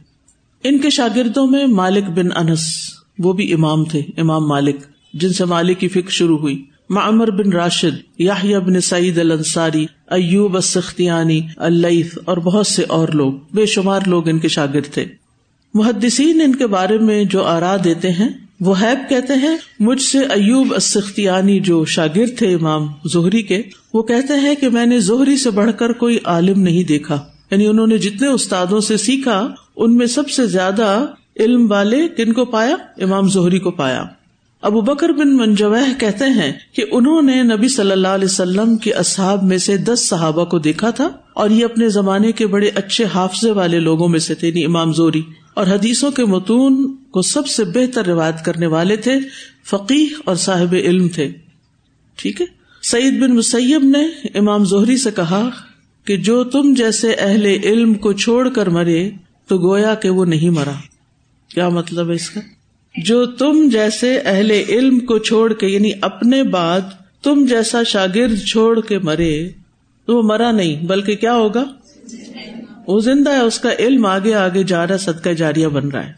ان 0.63 0.77
کے 0.77 0.89
شاگردوں 0.89 1.47
میں 1.47 1.65
مالک 1.67 2.09
بن 2.09 2.31
انس، 2.35 2.65
وہ 3.19 3.33
بھی 3.33 3.53
امام 3.53 3.83
تھے، 3.85 4.01
امام 4.17 4.47
مالک، 4.47 4.75
جن 5.13 5.33
سے 5.33 5.45
مالک 5.45 5.79
کی 5.79 5.87
فکر 5.87 6.09
شروع 6.09 6.37
ہوئی۔ 6.37 6.63
معمر 6.89 7.31
بن 7.31 7.51
راشد 7.51 8.19
یاہیا 8.19 8.59
بن 8.59 8.81
سعید 8.81 9.17
الانصاری، 9.17 9.85
ایوب 10.07 10.55
السختیانی 10.55 11.41
اللیف 11.57 12.17
اور 12.25 12.37
بہت 12.37 12.67
سے 12.67 12.83
اور 12.87 13.07
لوگ، 13.07 13.33
بے 13.53 13.65
شمار 13.65 13.99
لوگ 14.07 14.29
ان 14.29 14.39
کے 14.39 14.47
شاگرد 14.47 14.93
تھے۔ 14.93 15.05
محدثین 15.73 16.41
ان 16.41 16.55
کے 16.55 16.67
بارے 16.67 16.97
میں 16.97 17.23
جو 17.23 17.43
آرا 17.43 17.77
دیتے 17.83 18.11
ہیں، 18.11 18.29
وہ 18.59 18.75
حیب 18.81 19.09
کہتے 19.09 19.33
ہیں، 19.33 19.57
مجھ 19.79 20.01
سے 20.01 20.19
ایوب 20.19 20.73
اسختیانی 20.75 21.59
جو 21.59 21.85
شاگرد 21.85 22.37
تھے 22.37 22.53
امام 22.53 22.87
زہری 23.13 23.41
کے، 23.41 23.61
وہ 23.93 24.03
کہتے 24.03 24.33
ہیں 24.39 24.55
کہ 24.55 24.69
میں 24.69 24.85
نے 24.85 24.99
زہری 24.99 25.37
سے 25.37 25.49
بڑھ 25.49 25.71
کر 25.79 25.91
کوئی 25.91 26.17
عالم 26.25 26.61
نہیں 26.61 26.83
دیکھا۔ 26.83 27.23
یعنی 27.51 27.67
انہوں 27.67 27.87
نے 27.87 27.97
جتنے 27.97 28.27
استادوں 28.27 28.79
سے 28.79 28.97
سیکھا، 28.97 29.47
ان 29.75 29.97
میں 29.97 30.07
سب 30.07 30.29
سے 30.29 30.45
زیادہ 30.45 31.05
علم 31.39 31.71
والے 31.71 32.07
کن 32.07 32.33
کو 32.33 32.45
پایا؟ 32.45 32.75
امام 32.97 33.29
زہری 33.29 33.59
کو 33.59 33.71
پایا۔ 33.71 34.03
ابو 34.61 34.81
بکر 34.81 35.09
بن 35.09 35.37
منجو 35.37 35.73
کہتے 35.99 36.25
ہیں 36.25 36.53
کہ 36.75 36.83
انہوں 36.91 37.21
نے 37.21 37.43
نبی 37.43 37.67
صلی 37.67 37.91
اللہ 37.91 38.07
علیہ 38.07 38.25
وسلم 38.25 38.77
کے 38.77 38.93
اصحاب 38.93 39.43
میں 39.43 39.57
سے 39.57 39.77
دس 39.77 40.09
صحابہ 40.09 40.45
کو 40.45 40.59
دیکھا 40.59 40.89
تھا 40.89 41.09
اور 41.33 41.49
یہ 41.49 41.65
اپنے 41.65 41.89
زمانے 41.89 42.31
کے 42.31 42.47
بڑے 42.47 42.69
اچھے 42.75 43.05
حافظے 43.13 43.51
والے 43.51 43.79
لوگوں 43.79 44.07
میں 44.07 44.19
سے 44.19 44.35
تھے 44.35 44.47
یعنی 44.47 44.65
امام 44.65 44.93
زوری۔ 44.93 45.21
اور 45.53 45.67
حدیثوں 45.67 46.11
کے 46.11 46.25
متون 46.25 46.95
کو 47.11 47.21
سب 47.21 47.47
سے 47.47 47.63
بہتر 47.63 48.05
روایت 48.05 48.45
کرنے 48.45 48.67
والے 48.67 48.95
تھے 48.95 49.15
فقیح 49.65 50.07
اور 50.25 50.35
صاحب 50.35 50.73
علم 50.73 51.07
تھے۔ 51.07 51.31
ٹھیک 52.15 52.41
ہے؟ 52.41 52.45
سعید 52.83 53.21
بن 53.21 53.35
مسیب 53.35 53.83
نے 53.83 54.05
امام 54.37 54.65
زہری 54.65 54.97
سے 54.97 55.11
کہا 55.11 55.49
کہ 56.05 56.17
جو 56.17 56.43
تم 56.43 56.73
جیسے 56.73 57.11
اہل 57.11 57.45
علم 57.45 57.93
کو 57.93 58.13
چھوڑ 58.13 58.49
کر 58.49 58.69
مرے 58.69 59.11
تو 59.47 59.57
گویا 59.57 59.95
کہ 59.95 60.09
وہ 60.09 60.25
نہیں 60.25 60.49
مرا۔ 60.49 60.73
کیا 61.53 61.69
مطلب 61.69 62.09
ہے 62.09 62.15
اس 62.15 62.29
کا؟ 62.29 62.39
جو 62.97 63.25
تم 63.25 63.69
جیسے 63.71 64.19
اہل 64.25 64.51
علم 64.51 64.99
کو 64.99 65.17
چھوڑ 65.17 65.53
کے 65.53 65.67
یعنی 65.67 65.91
اپنے 66.01 66.43
بعد 66.43 66.81
تم 67.23 67.45
جیسا 67.45 67.83
شاگرد 67.83 68.45
چھوڑ 68.45 68.81
کے 68.81 68.99
مرے، 68.99 69.49
تو 70.05 70.17
وہ 70.17 70.23
مرا 70.23 70.51
نہیں، 70.51 70.85
بلکہ 70.85 71.15
کیا 71.15 71.35
ہوگا؟ 71.35 71.63
وہ 72.87 72.99
زندہ 72.99 73.29
ہے، 73.29 73.39
اس 73.39 73.59
کا 73.59 73.69
علم 73.79 74.05
آگے 74.05 74.33
آگے 74.33 74.63
جا 74.63 74.87
رہا، 74.87 74.97
صدقہ 74.97 75.29
جاریہ 75.29 75.67
بن 75.67 75.87
رہا 75.87 76.07
ہے۔ 76.07 76.13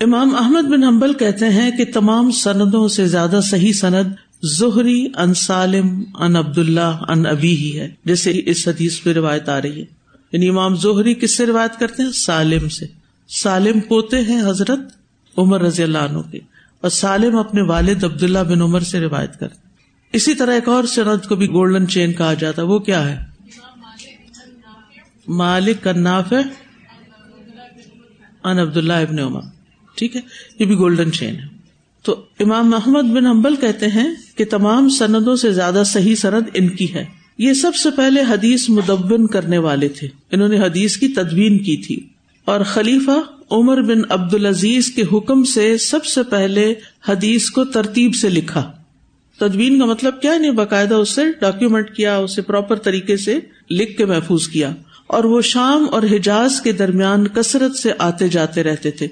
امام 0.00 0.34
احمد 0.34 0.62
بن 0.62 0.84
حنبل 0.84 1.12
کہتے 1.12 1.48
ہیں 1.48 1.70
کہ 1.70 1.84
تمام 1.94 2.30
سندوں 2.30 2.88
سے 2.88 3.06
زیادہ 3.06 3.40
صحیح 3.42 3.72
سند 3.72 4.12
ظہری 4.46 5.06
ان 5.16 5.34
سالم 5.34 6.04
ان 6.20 6.36
عبد 6.36 6.58
اللہ 6.58 7.04
ان 7.08 7.26
ابی 7.26 7.56
ہی 7.56 7.78
ہے، 7.78 7.90
جیسے 8.04 8.42
اس 8.46 8.68
حدیث 8.68 9.02
پہ 9.02 9.12
روایت 9.12 9.48
آ 9.48 9.62
رہی 9.62 9.80
ہے۔ 9.80 9.84
یعنی 10.32 10.48
امام 10.48 10.74
زہری 10.74 11.14
کس 11.14 11.36
سے 11.36 11.46
روایت 11.46 11.80
کرتے 11.80 12.02
ہیں؟ 12.02 12.10
سالم 12.10 12.68
سے۔ 12.68 12.86
سالم 13.28 13.80
پوتے 13.80 14.20
ہیں 14.20 14.40
حضرت 14.40 14.97
عمر 15.38 15.60
رضی 15.60 15.82
اللہ 15.82 15.98
عنہ 15.98 16.18
کے۔ 16.18 16.38
اور 16.80 16.90
سالم 16.90 17.36
اپنے 17.36 17.62
والد 17.62 18.04
عبد 18.04 18.22
اللہ 18.22 18.38
بن 18.38 18.62
عمر 18.62 18.80
سے 18.80 19.00
روایت 19.00 19.40
کرتے 19.40 19.68
اسی 20.12 20.34
طرح 20.34 20.54
ایک 20.54 20.68
اور 20.68 20.84
سند 20.84 21.26
کو 21.26 21.36
بھی 21.36 21.46
گولڈن 21.46 21.88
چین 21.88 22.12
کہا 22.12 22.34
جاتا 22.34 22.62
وہ 22.62 22.78
کیا 22.78 23.08
ہے؟ 23.08 23.24
مالک 25.28 25.84
کناف 25.84 26.32
ان 28.44 28.58
عبد 28.58 28.76
اللہ 28.76 28.92
ابن 28.92 29.18
عمر۔ 29.18 29.40
ٹھیک 29.94 30.16
ہے؟ 30.16 30.20
یہ 30.58 30.66
بھی 30.66 30.74
گولڈن 30.74 31.12
چین 31.12 31.36
ہے۔ 31.36 31.46
تو 32.02 32.24
امام 32.40 32.70
محمد 32.70 33.02
بن 33.02 33.26
امبل 33.26 33.56
کہتے 33.56 33.86
ہیں 33.86 34.14
کہ 34.36 34.44
تمام 34.44 34.88
سندوں 34.88 35.36
سے 35.36 35.52
زیادہ 35.52 35.82
صحیح 35.86 36.14
سند 36.14 36.50
ان 36.54 36.68
کی 36.68 36.94
ہے۔ 36.94 37.04
یہ 37.38 37.52
سب 37.52 37.74
سے 37.74 37.90
پہلے 37.90 38.22
حدیث 38.28 38.68
مدبن 38.68 39.26
کرنے 39.26 39.58
والے 39.58 39.88
تھے۔ 39.88 40.08
انہوں 40.30 40.48
نے 40.48 40.60
حدیث 40.60 40.96
کی 40.96 41.08
تدوین 41.08 41.58
کی 41.58 41.76
تھی۔ 41.76 42.08
اور 42.44 42.60
خلیفہ 42.60 43.37
عمر 43.50 43.82
بن 43.82 44.00
عبد 44.08 44.34
العزیز 44.34 44.92
کے 44.96 45.02
حکم 45.12 45.44
سے 45.44 45.78
سب 45.78 46.04
سے 46.04 46.22
پہلے 46.22 46.74
حدیث 47.08 47.50
کو 47.50 47.64
ترتیب 47.64 48.14
سے 48.14 48.28
لکھا۔ 48.28 48.72
تدوین 49.40 49.78
کا 49.78 49.84
مطلب 49.84 50.20
کیا 50.20 50.38
نہیں 50.38 50.50
باقاعدہ 50.50 50.94
اس 50.94 51.08
سے 51.08 51.22
ڈاکیومینٹ 51.40 51.94
کیا 51.94 52.16
اسے 52.16 52.42
پراپر 52.42 52.76
طریقے 52.76 53.16
سے 53.16 53.38
لکھ 53.70 53.98
کے 53.98 54.04
محفوظ 54.04 54.48
کیا۔ 54.48 54.74
اور 55.06 55.24
وہ 55.24 55.40
شام 55.40 55.86
اور 55.92 56.02
حجاز 56.02 56.60
کے 56.60 56.72
درمیان 56.72 57.28
کثرت 57.28 57.76
سے 57.76 57.92
آتے 57.98 58.28
جاتے 58.28 58.62
رہتے 58.62 58.90
تھے۔ 58.90 59.08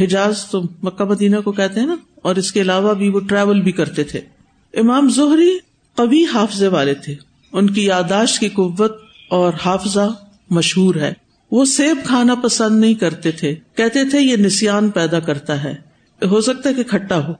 حجاز 0.00 0.44
تو 0.44 0.62
مکہ 0.82 1.04
مدینہ 1.04 1.36
کو 1.44 1.52
کہتے 1.52 1.80
ہیں 1.80 1.86
نا، 1.86 1.96
اور 2.14 2.36
اس 2.36 2.52
کے 2.52 2.60
علاوہ 2.60 2.94
بھی 2.94 3.08
وہ 3.08 3.20
ٹریول 3.20 3.60
بھی 3.60 3.72
کرتے 3.72 4.04
تھے۔ 4.04 4.20
امام 4.74 5.08
زہری 5.08 5.58
کبھی 5.96 6.24
حافظے 6.34 6.68
والے 6.68 6.94
تھے۔ 6.94 7.14
ان 7.52 7.70
کی 7.70 7.84
یاداشت 7.84 8.38
کی 8.38 8.48
قوت 8.48 8.96
اور 9.28 9.52
حافظہ 9.66 10.12
مشہور 10.50 10.94
ہے۔ 10.94 11.12
وہ 11.50 11.64
سیب 11.64 11.96
کھانا 12.06 12.34
پسند 12.34 12.80
نہیں 12.80 12.94
کرتے 12.94 13.30
تھے۔ 13.30 13.54
کہتے 13.76 14.04
تھے، 14.04 14.20
یہ 14.20 14.36
نسان 14.36 14.90
پیدا 14.90 15.20
کرتا 15.20 15.64
ہے۔ 15.64 15.74
ہو 16.26 16.40
سکتا 16.40 16.68
ہے 16.68 16.74
کہ 16.74 16.82
کھٹا 16.82 17.28
ہو۔ 17.28 17.32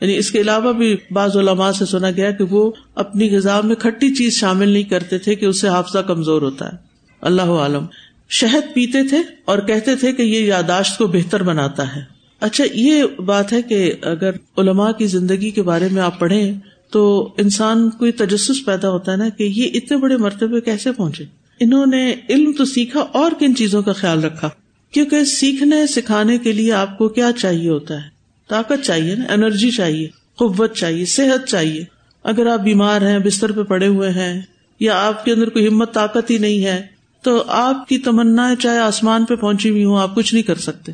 یعنی 0.00 0.16
اس 0.16 0.30
کے 0.30 0.40
علاوہ 0.40 0.72
بھی 0.72 0.96
بعض 1.10 1.36
علماء 1.36 1.72
سے 1.72 1.86
سنا 1.86 2.10
گیا 2.10 2.30
کہ 2.30 2.44
وہ 2.44 2.72
اپنی 2.94 3.36
غذا 3.36 3.60
میں 3.60 3.76
کھٹی 3.76 4.14
چیز 4.14 4.32
شامل 4.32 4.68
نہیں 4.68 4.82
کرتے 4.82 5.18
تھے 5.18 5.34
کہ 5.34 5.46
اس 5.46 5.60
سے 5.60 5.68
حافظہ 5.68 5.98
کمزور 5.98 6.42
ہوتا 6.42 6.66
ہے۔ 6.66 6.76
اللہ 7.20 7.42
عالم۔ 7.42 7.86
شہد 8.28 8.74
پیتے 8.74 9.08
تھے 9.08 9.18
اور 9.44 9.58
کہتے 9.58 9.96
تھے 9.96 10.12
کہ 10.12 10.22
یہ 10.22 10.40
یاداشت 10.40 10.98
کو 10.98 11.06
بہتر 11.06 11.42
بناتا 11.42 11.96
ہے۔ 11.96 12.00
اچھا 12.40 12.64
یہ 12.74 13.04
بات 13.26 13.52
ہے 13.52 13.62
کہ 13.62 13.92
اگر 14.02 14.30
علماء 14.58 14.92
کی 14.92 15.06
زندگی 15.06 15.50
کے 15.50 15.62
بارے 15.62 15.88
میں 15.92 16.02
آپ 16.02 16.20
پڑھیں 16.20 16.52
تو 16.90 17.32
انسان 17.36 17.90
کو 17.90 18.06
تجسس 18.10 18.64
پیدا 18.64 18.90
ہوتا 18.90 19.12
ہے 19.12 19.16
نا 19.16 19.28
کہ 19.28 19.42
یہ 19.42 19.70
اتنے 19.74 19.96
بڑے 19.96 20.16
مرتبے 20.16 20.60
کیسے 20.60 20.92
پہنچے؟ 20.92 21.39
انہوں 21.60 21.86
نے 21.86 22.14
علم 22.28 22.52
تو 22.52 22.64
سیکھا 22.64 23.00
اور 23.00 23.32
کن 23.38 23.54
چیزوں 23.54 23.82
کا 23.82 23.92
خیال 23.92 24.24
رکھا؟ 24.24 24.48
کیونکہ 24.90 25.24
سیکھنے، 25.24 25.86
سکھانے 25.86 26.38
کے 26.38 26.52
لیے 26.52 26.72
آپ 26.72 26.98
کو 26.98 27.08
کیا 27.08 27.30
چاہیے 27.38 27.68
ہوتا 27.68 27.94
ہے؟ 27.94 28.08
طاقت 28.48 28.84
چاہیے 28.84 29.14
نا، 29.14 29.32
انرجی 29.32 29.70
چاہیے، 29.70 30.08
قوت 30.36 30.76
چاہیے، 30.76 31.04
صحت 31.04 31.48
چاہیے۔ 31.48 31.84
اگر 32.22 32.46
آپ 32.46 32.60
بیمار 32.60 33.02
ہیں، 33.02 33.18
بستر 33.18 33.52
پہ 33.52 33.62
پڑے 33.62 33.86
ہوئے 33.86 34.10
ہیں، 34.10 34.42
یا 34.80 35.06
آپ 35.06 35.24
کے 35.24 35.32
اندر 35.32 35.48
کوئی 35.48 35.68
ہمت، 35.68 35.94
طاقت 35.94 36.30
ہی 36.30 36.38
نہیں 36.38 36.64
ہے، 36.64 36.86
تو 37.22 37.42
آپ 37.46 37.88
کی 37.88 37.98
تمنا 37.98 38.54
چاہے 38.58 38.78
آسمان 38.78 39.24
پہ 39.24 39.34
پہنچی 39.34 39.70
ہوئی 39.70 39.84
ہوں، 39.84 40.00
آپ 40.00 40.14
کچھ 40.14 40.34
نہیں 40.34 40.44
کر 40.44 40.54
سکتے۔ 40.54 40.92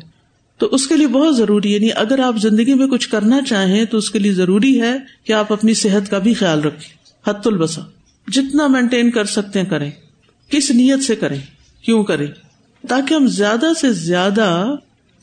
تو 0.57 0.65
اس 0.65 0.87
کے 0.87 0.95
لیے 0.95 1.07
بہت 1.07 1.37
ضروری 1.37 1.73
یعنی 1.73 1.89
اگر 1.95 2.19
آپ 2.19 2.37
زندگی 2.37 2.73
میں 2.73 2.87
کچھ 2.87 3.09
کرنا 3.09 3.39
چاہیں، 3.47 3.85
تو 3.85 3.97
اس 3.97 4.11
کے 4.11 4.19
لیے 4.19 4.33
ضروری 4.33 4.81
ہے 4.81 4.97
کہ 5.23 5.33
آپ 5.33 5.53
اپنی 5.53 5.73
صحت 5.73 6.09
کا 6.09 6.17
بھی 6.17 6.33
خیال 6.33 6.61
رکھیں۔ 6.61 6.97
حت 7.29 7.47
البسا 7.47 7.81
جتنا 8.27 8.67
مینٹین 8.67 9.11
کر 9.11 9.25
سکتے 9.25 9.59
ہیں، 9.59 9.65
کریں۔ 9.65 9.91
کس 10.49 10.71
نیت 10.71 11.03
سے 11.03 11.15
کریں؟ 11.15 11.39
کیوں 11.81 12.03
کریں؟ 12.03 12.27
تاکہ 12.87 13.13
ہم 13.13 13.27
زیادہ 13.27 13.65
سے 13.81 13.93
زیادہ 13.93 14.75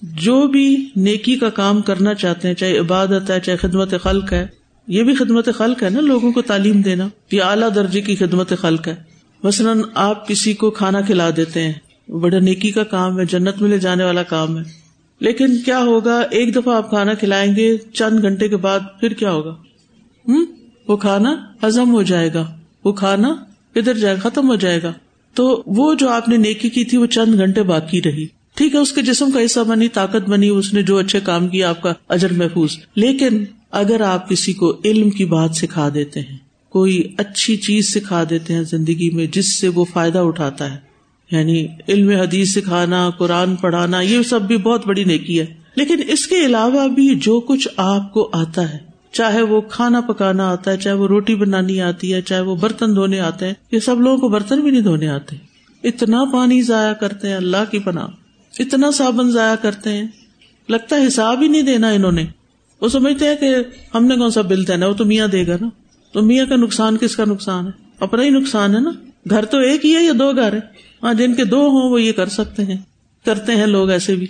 جو 0.02 0.46
بھی 0.46 0.88
نیکی 0.96 1.36
کا 1.36 1.50
کام 1.50 1.82
کرنا 1.82 2.14
چاہتے 2.14 2.48
ہیں، 2.48 2.54
چاہے 2.54 2.78
عبادت 2.78 3.30
ہے، 3.30 3.40
چاہے 3.40 3.56
خدمت 3.56 3.94
خلق 4.02 4.32
ہے، 4.32 4.46
یہ 4.88 5.02
بھی 5.02 5.14
خدمت 5.14 5.48
خلق 5.54 5.82
ہے 5.82 5.90
نا 5.90 6.00
لوگوں 6.00 6.32
کو 6.32 6.42
تعلیم 6.42 6.80
دینا، 6.80 7.08
یہ 7.32 7.42
اعلیٰ 7.42 7.68
درجے 7.74 8.00
کی 8.00 8.16
خدمت 8.16 8.52
خلق 8.58 8.88
ہے۔ 8.88 8.94
مثلاً 9.42 9.82
آپ 9.94 10.28
کسی 10.28 10.54
کو 10.54 10.70
کھانا 10.70 11.00
کھلا 11.00 11.30
دیتے 11.36 11.62
ہیں، 11.62 12.10
بڑا 12.10 12.38
نیکی 12.38 12.70
کا 12.70 12.84
کام 12.84 13.20
ہے، 13.20 13.24
جنت 13.24 13.62
میں 13.62 13.70
لے 13.70 13.78
جانے 13.78 14.04
والا 14.04 14.22
کام 14.22 14.58
ہے۔ 14.58 14.62
لیکن 15.20 15.56
کیا 15.56 15.78
ہوگا؟ 15.78 16.22
ایک 16.30 16.54
دفعہ 16.54 16.76
آپ 16.76 16.88
کھانا 16.88 17.14
کھلائیں 17.14 17.56
گے، 17.56 17.76
چند 17.76 18.22
گھنٹے 18.22 18.48
کے 18.48 18.56
بعد 18.56 18.80
پھر 19.00 19.12
کیا 19.12 19.30
ہوگا؟ 19.30 19.50
ہوں 20.28 20.46
وہ 20.88 20.96
کھانا 20.96 21.36
ہزم 21.66 21.90
ہو 21.90 22.02
جائے 22.02 22.34
گا۔ 22.34 22.56
وہ 22.84 22.92
کھانا 22.92 23.28
ادھر 23.76 23.94
جائے، 23.94 24.16
ختم 24.16 24.48
ہو 24.48 24.54
جائے 24.54 24.82
گا۔ 24.82 24.92
تو 25.34 25.62
وہ 25.66 25.94
جو 25.94 26.08
آپ 26.08 26.28
نے 26.28 26.36
نیکی 26.36 26.70
کی 26.70 26.84
تھی 26.84 26.98
وہ 26.98 27.06
چند 27.06 27.34
گھنٹے 27.38 27.62
باقی 27.62 28.02
رہی۔ 28.02 28.26
ٹھیک 28.54 28.74
ہے، 28.74 28.80
اس 28.80 28.92
کے 28.92 29.02
جسم 29.02 29.30
کا 29.30 29.44
حصہ 29.44 29.60
بنی، 29.60 29.88
طاقت 29.88 30.28
بنی، 30.28 30.48
اس 30.48 30.74
نے 30.74 30.82
جو 30.82 30.96
اچھے 30.96 31.20
کام 31.20 31.48
کیا 31.48 31.68
آپ 31.68 31.82
کا 31.82 31.92
اجر 32.08 32.32
محفوظ۔ 32.32 32.70
لیکن 32.94 33.44
اگر 33.70 34.00
آپ 34.00 34.28
کسی 34.28 34.52
کو 34.52 34.76
علم 34.84 35.10
کی 35.10 35.24
بات 35.24 35.50
سکھا 35.54 35.88
دیتے 35.94 36.20
ہیں، 36.20 36.38
کوئی 36.68 37.02
اچھی 37.16 37.56
چیز 37.56 37.94
سکھا 37.94 38.24
دیتے 38.30 38.54
ہیں 38.54 38.62
زندگی 38.62 39.10
میں 39.10 39.26
جس 39.26 39.58
سے 39.58 39.68
وہ 39.68 39.84
فائدہ 39.84 40.18
اٹھاتا 40.18 40.74
ہے 40.74 40.78
یعنی 41.30 41.66
علم 41.88 42.08
حدیث 42.08 42.52
سکھانا، 42.52 43.10
قرآن 43.10 43.56
پڑھانا، 43.56 44.00
یہ 44.00 44.22
سب 44.22 44.42
بھی 44.42 44.56
بہت 44.56 44.86
بڑی 44.86 45.04
نیکی 45.04 45.40
ہے۔ 45.40 45.46
لیکن 45.76 45.96
اس 46.08 46.26
کے 46.26 46.46
علاوہ 46.46 46.88
بھی 46.88 47.14
جو 47.14 47.40
کچھ 47.40 47.68
آپ 47.76 48.12
کو 48.12 48.30
آتا 48.32 48.74
ہے 48.74 48.93
چاہے 49.14 49.42
وہ 49.42 49.60
کھانا 49.60 50.00
پکانا 50.00 50.50
آتا 50.50 50.70
ہے، 50.70 50.76
چاہے 50.76 50.94
وہ 50.94 51.08
روٹی 51.08 51.34
بنانی 51.34 51.80
آتی 51.80 52.14
ہے، 52.14 52.22
چاہے 52.22 52.40
وہ 52.40 52.56
برتن 52.56 52.96
دھونے 52.96 53.20
آتے 53.20 53.46
ہیں، 53.46 53.54
یہ 53.70 53.78
سب 53.78 54.00
لوگوں 54.00 54.18
کو 54.18 54.28
برتن 54.28 54.60
بھی 54.60 54.70
نہیں 54.70 54.80
دھونے 54.80 55.08
آتے۔ 55.08 55.36
اتنا 55.84 56.24
پانی 56.32 56.62
ضائع 56.62 56.92
کرتے 56.92 57.28
ہیں 57.28 57.36
اللہ 57.36 57.56
کی 57.70 57.78
پناہ۔ 57.78 58.06
اتنا 58.58 58.90
صابن 58.90 59.30
ضائع 59.30 59.54
کرتے 59.54 59.90
ہیں۔ 59.90 60.06
لگتا 60.68 60.96
ہے 60.96 61.06
حساب 61.06 61.42
ہی 61.42 61.48
نہیں 61.48 61.62
دینا 61.62 61.88
انہوں 61.88 62.12
نے۔ 62.12 62.26
وہ 62.80 62.88
سمجھتے 62.88 63.28
ہیں 63.28 63.36
کہ 63.36 63.56
ہم 63.94 64.04
نے 64.04 64.16
کون 64.16 64.30
سا 64.30 64.40
بل 64.40 64.66
دینا 64.68 64.86
وہ 64.86 64.92
تو 64.92 65.04
میاں 65.04 65.26
دے 65.26 65.46
گا 65.46 65.56
نا۔ 65.60 65.68
تو 66.12 66.22
میاں 66.22 66.46
کا 66.46 66.56
نقصان 66.56 66.96
کس 66.96 67.16
کا 67.16 67.24
نقصان 67.24 67.66
ہے؟ 67.66 67.70
اپنا 68.00 68.22
ہی 68.22 68.30
نقصان 68.30 68.74
ہے 68.74 68.80
نا۔ 68.80 68.90
گھر 69.30 69.44
تو 69.44 69.58
ایک 69.58 69.86
ہی 69.86 69.96
ہے 69.96 70.02
یا 70.02 70.12
دو 70.18 70.32
گھر 70.32 70.52
ہے 70.52 70.60
ہاں 71.02 71.14
جن 71.14 71.34
کے 71.34 71.44
دو 71.44 71.60
ہوں 71.60 71.90
وہ 71.90 72.02
یہ 72.02 72.12
کر 72.12 72.26
سکتے 72.26 72.64
ہیں۔ 72.64 72.76
کرتے 73.24 73.54
ہیں 73.54 73.66
لوگ 73.66 73.90
ایسے 73.90 74.14
بھی۔ 74.14 74.26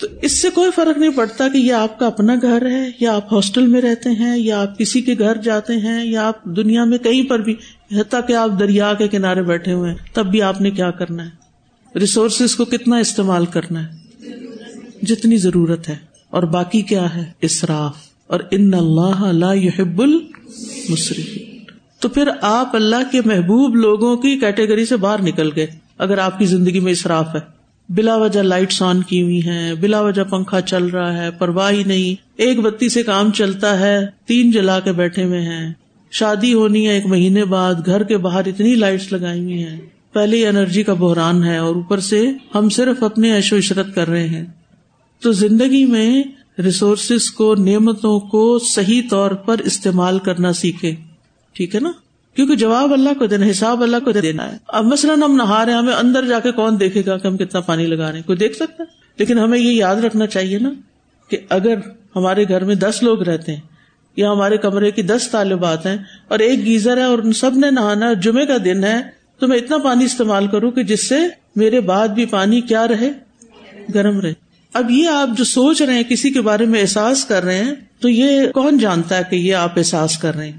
تو 0.00 0.06
اس 0.22 0.32
سے 0.32 0.50
کوئی 0.50 0.70
فرق 0.74 0.98
نہیں 0.98 1.10
پڑتا 1.10 1.48
کہ 1.48 1.58
یہ 1.58 1.72
آپ 1.72 1.98
کا 1.98 2.06
اپنا 2.06 2.34
گھر 2.42 2.70
ہے، 2.70 2.90
یا 3.00 3.16
آپ 3.16 3.32
ہاسٹل 3.32 3.66
میں 3.66 3.80
رہتے 3.80 4.10
ہیں، 4.10 4.38
یا 4.38 4.62
آپ 4.62 4.78
کسی 4.78 5.02
کے 5.02 5.14
گھر 5.18 5.36
جاتے 5.36 5.72
ہیں، 5.72 6.04
یا 6.04 6.28
آپ 6.28 6.44
دنیا 6.44 6.84
میں 6.84 6.98
کہیں 6.98 7.24
پر 7.24 7.38
بھی، 7.38 7.54
حتیٰ 7.92 8.20
کہ 8.26 8.32
آپ 8.32 8.50
دریا 8.60 8.94
کے 8.94 9.08
کنارے 9.08 9.42
بیٹھے 9.42 9.72
ہوئے 9.72 9.90
ہیں، 9.90 9.98
تب 10.12 10.26
بھی 10.26 10.42
آپ 10.42 10.60
نے 10.60 10.70
کیا 10.70 10.90
کرنا 10.90 11.24
ہے؟ 11.24 11.44
ریسورسز 11.98 12.56
کو 12.56 12.64
کتنا 12.64 12.96
استعمال 12.96 13.46
کرنا 13.46 13.86
ہے؟ 13.86 14.04
جتنی 15.02 15.36
ضرورت 15.36 15.88
ہے۔ 15.88 15.96
اور 16.30 16.42
باقی 16.42 16.82
کیا 16.82 17.14
ہے؟ 17.14 17.24
اصراف 17.42 17.92
اور 18.26 18.40
ان 18.50 18.74
اللہ 18.74 19.32
لا 19.32 19.52
يحب 19.52 20.02
المصرف 20.02 21.38
تو 21.98 22.08
پھر 22.08 22.28
آپ 22.40 22.76
اللہ 22.76 23.12
کے 23.12 23.20
محبوب 23.24 23.76
لوگوں 23.76 24.16
کی 24.16 24.38
کیٹیگری 24.38 24.84
سے 24.84 24.96
باہر 24.96 25.22
نکل 25.22 25.50
گئے۔ 25.56 25.66
اگر 25.98 26.18
آپ 26.18 26.38
کی 26.38 26.44
زندگی 26.44 26.80
میں 26.80 26.92
اصراف 26.92 27.34
ہے۔ 27.34 27.53
بلا 27.88 28.16
وجہ 28.16 28.40
لائٹس 28.40 28.82
آن 28.82 29.02
کی 29.02 29.22
ہوئی 29.22 29.46
ہیں، 29.46 29.74
بلا 29.74 30.00
وجہ 30.00 30.22
پنکھا 30.22 30.60
چل 30.60 30.86
رہا 30.86 31.22
ہے، 31.22 31.30
پرواہ 31.30 31.72
ہی 31.72 31.82
نہیں۔ 31.84 32.22
ایک 32.36 32.60
بتی 32.60 32.88
سے 32.88 33.02
کام 33.02 33.32
چلتا 33.32 33.80
ہے، 33.80 34.06
تین 34.26 34.50
جلا 34.50 34.80
کے 34.80 34.92
بیٹھے 34.92 35.24
ہوئے 35.24 35.40
ہیں۔ 35.40 35.72
شادی 36.10 36.54
ہونی 36.54 36.86
ہے 36.86 36.92
ایک 36.92 37.06
مہینے 37.06 37.44
بعد، 37.44 37.74
گھر 37.86 38.02
کے 38.02 38.16
باہر 38.16 38.42
اتنی 38.46 38.74
لائٹس 38.74 39.12
لگائی 39.12 39.40
ہوئی 39.40 39.62
ہیں۔ 39.62 39.80
پہلے 40.12 40.48
انرجی 40.48 40.82
کا 40.82 40.94
بحران 40.94 41.44
ہے 41.44 41.56
اور 41.56 41.74
اوپر 41.74 42.00
سے 42.00 42.30
ہم 42.54 42.68
صرف 42.68 43.02
اپنے 43.02 43.36
عیش 43.36 43.52
و 43.52 43.56
عشرت 43.56 43.94
کر 43.94 44.08
رہے 44.08 44.28
ہیں۔ 44.28 44.44
تو 45.20 45.32
زندگی 45.32 45.84
میں 45.84 46.22
ریسورسز 46.58 47.30
کو، 47.30 47.54
نعمتوں 47.54 48.20
کو 48.20 48.58
صحیح 48.58 49.02
طور 49.10 49.30
پر 49.30 49.58
استعمال 49.58 50.18
کرنا 50.18 50.52
سیکھے 50.52 50.94
ٹھیک 51.52 51.74
ہے 51.74 51.80
نا؟ 51.80 51.92
کیونکہ 52.36 52.56
جواب 52.56 52.92
اللہ 52.92 53.08
کو 53.18 53.26
دینا 53.26 53.50
حساب 53.50 53.82
اللہ 53.82 53.96
کو 54.04 54.12
دینا 54.12 54.52
ہے۔ 54.52 54.56
اب 54.68 54.84
مثلاً 54.84 55.22
ہم 55.22 55.34
نہا 55.34 55.64
رہے 55.64 55.72
ہیں، 55.72 55.78
ہمیں 55.78 55.94
اندر 55.94 56.24
جا 56.24 56.38
کے 56.38 56.52
کون 56.52 56.80
دیکھے 56.80 57.02
گا 57.06 57.18
کہ 57.18 57.26
ہم 57.26 57.36
کتنا 57.36 57.60
پانی 57.60 57.86
لگا 57.86 58.08
رہے 58.08 58.18
ہیں؟ 58.18 58.26
کوئی 58.26 58.38
دیکھ 58.38 58.56
سکتا 58.56 58.74
ہے؟ 58.78 59.04
لیکن 59.18 59.38
ہمیں 59.38 59.58
یہ 59.58 59.72
یاد 59.72 59.96
رکھنا 59.96 60.26
چاہیے 60.26 60.58
نا 60.58 60.70
کہ 61.28 61.36
اگر 61.48 61.74
ہمارے 62.16 62.44
گھر 62.48 62.64
میں 62.64 62.74
دس 62.74 62.98
لوگ 63.02 63.22
رہتے 63.22 63.52
ہیں 63.52 63.60
یا 64.16 64.32
ہمارے 64.32 64.56
کمرے 64.56 64.90
کی 64.90 65.02
دس 65.02 65.28
طالبات 65.30 65.86
ہیں 65.86 65.96
اور 66.28 66.38
ایک 66.38 66.64
گیزر 66.64 66.96
ہے 66.96 67.02
اور 67.02 67.18
ان 67.18 67.32
سب 67.32 67.56
نے 67.56 67.70
نہانا، 67.70 68.12
جمعے 68.12 68.46
کا 68.46 68.56
دن 68.64 68.84
ہے، 68.84 69.02
تو 69.38 69.46
میں 69.46 69.56
اتنا 69.56 69.78
پانی 69.78 70.04
استعمال 70.04 70.46
کروں 70.46 70.70
کہ 70.70 70.82
جس 70.82 71.08
سے 71.08 71.16
میرے 71.56 71.80
بعد 71.80 72.08
بھی 72.08 72.26
پانی 72.26 72.60
کیا 72.60 72.88
رہے؟ 72.88 73.10
گرم 73.94 74.20
رہے۔ 74.20 74.32
اب 74.74 74.90
یہ 74.90 75.08
آپ 75.08 75.28
جو 75.38 75.44
سوچ 75.44 75.82
رہے 75.82 75.94
ہیں، 75.94 76.02
کسی 76.02 76.30
کے 76.30 76.40
بارے 76.40 76.66
میں 76.66 76.80
احساس 76.80 77.24
کر 77.24 77.44
رہے 77.44 77.64
ہیں، 77.64 77.74
تو 78.00 78.08
یہ 78.08 78.46
کون 78.54 78.78
جانتا 78.78 79.16
ہے 79.16 79.22
کہ 79.30 79.36
یہ 79.36 79.54
آپ 79.54 79.78
احساس 79.78 80.18
کر 80.18 80.34
رہے 80.34 80.50
ہیں؟ 80.50 80.58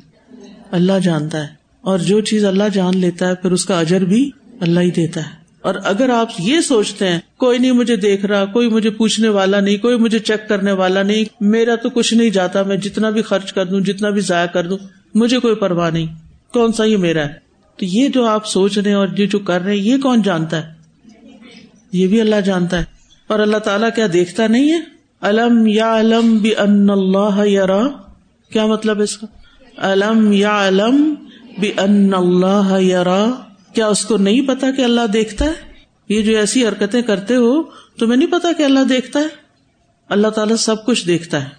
اللہ 0.71 0.99
جانتا 1.03 1.43
ہے۔ 1.43 1.64
اور 1.85 1.99
جو 1.99 2.21
چیز 2.21 2.45
اللہ 2.45 2.63
جان 2.73 2.97
لیتا 2.97 3.27
ہے، 3.27 3.35
پھر 3.35 3.51
اس 3.51 3.65
کا 3.65 3.79
اجر 3.79 4.01
بھی 4.01 4.31
اللہ 4.59 4.79
ہی 4.79 4.91
دیتا 4.91 5.21
ہے۔ 5.21 5.29
اور 5.61 5.75
اگر 5.83 6.09
آپ 6.09 6.29
یہ 6.39 6.59
سوچتے 6.59 7.07
ہیں، 7.07 7.19
کوئی 7.37 7.59
نہیں 7.59 7.71
مجھے 7.71 7.95
دیکھ 7.95 8.25
رہا، 8.25 8.45
کوئی 8.45 8.69
مجھے 8.69 8.89
پوچھنے 8.89 9.27
والا 9.27 9.59
نہیں، 9.59 9.77
کوئی 9.77 9.97
مجھے 9.97 10.19
چیک 10.19 10.49
کرنے 10.49 10.71
والا 10.71 11.03
نہیں، 11.03 11.23
میرا 11.41 11.75
تو 11.75 11.89
کچھ 11.89 12.13
نہیں 12.13 12.29
جاتا، 12.29 12.63
میں 12.63 12.77
جتنا 12.77 13.09
بھی 13.09 13.21
خرچ 13.21 13.53
کر 13.53 13.65
دوں، 13.65 13.79
جتنا 13.79 14.09
بھی 14.09 14.21
ضائع 14.21 14.45
کر 14.45 14.67
دوں، 14.67 14.77
مجھے 15.15 15.39
کوئی 15.39 15.55
پرواہ 15.55 15.89
نہیں۔ 15.89 16.07
کون 16.53 16.73
سا 16.73 16.83
یہ 16.83 16.97
میرا 16.97 17.21
ہے؟ 17.21 17.33
تو 17.77 17.85
یہ 17.85 18.09
جو 18.09 18.25
آپ 18.25 18.47
سوچ 18.47 18.77
رہے 18.77 18.91
ہیں 18.91 18.97
اور 18.97 19.07
یہ 19.17 19.25
جو 19.25 19.39
کر 19.39 19.61
رہے 19.61 19.71
ہیں، 19.71 19.83
یہ 19.83 19.97
کون 19.97 20.21
جانتا 20.21 20.57
ہے؟ 20.57 20.73
یہ 21.91 22.07
بھی 22.07 22.21
اللہ 22.21 22.41
جانتا 22.41 22.79
ہے۔ 22.79 22.83
اور 23.27 23.39
اللہ 23.39 23.57
تعالیٰ 23.57 23.89
کیا 23.95 24.07
دیکھتا 24.13 24.47
نہیں 24.47 24.71
ہے؟ 24.71 24.79
الم 25.21 25.67
یا 25.67 25.99
علم 25.99 26.37
بھی 26.37 26.55
ان 26.57 26.89
اللہ 26.89 27.45
یار 27.45 27.69
کیا 28.53 28.65
مطلب 28.65 29.01
اس 29.01 29.17
کا؟ 29.17 29.27
الم 29.77 30.31
یا 30.31 30.67
علم 30.67 31.13
بھی 31.59 31.71
ان 31.77 32.13
اللہ 32.13 32.77
یار 32.79 33.05
کیا 33.73 33.87
اس 33.87 34.05
کو 34.05 34.17
نہیں 34.17 34.41
پتا 34.41 34.71
کہ 34.71 34.81
اللہ 34.81 35.07
دیکھتا 35.13 35.45
ہے؟ 35.45 35.53
یہ 36.09 36.21
جو 36.21 36.37
ایسی 36.37 36.67
حرکتیں 36.67 37.01
کرتے 37.01 37.35
ہو، 37.35 37.63
تمہیں 37.99 38.17
نہیں 38.17 38.31
پتا 38.31 38.51
کہ 38.57 38.63
اللہ 38.63 38.79
دیکھتا 38.89 39.19
ہے؟ 39.19 39.27
اللہ 40.09 40.27
تعالیٰ 40.27 40.55
سب 40.55 40.85
کچھ 40.85 41.07
دیکھتا 41.07 41.43
ہے۔ 41.43 41.49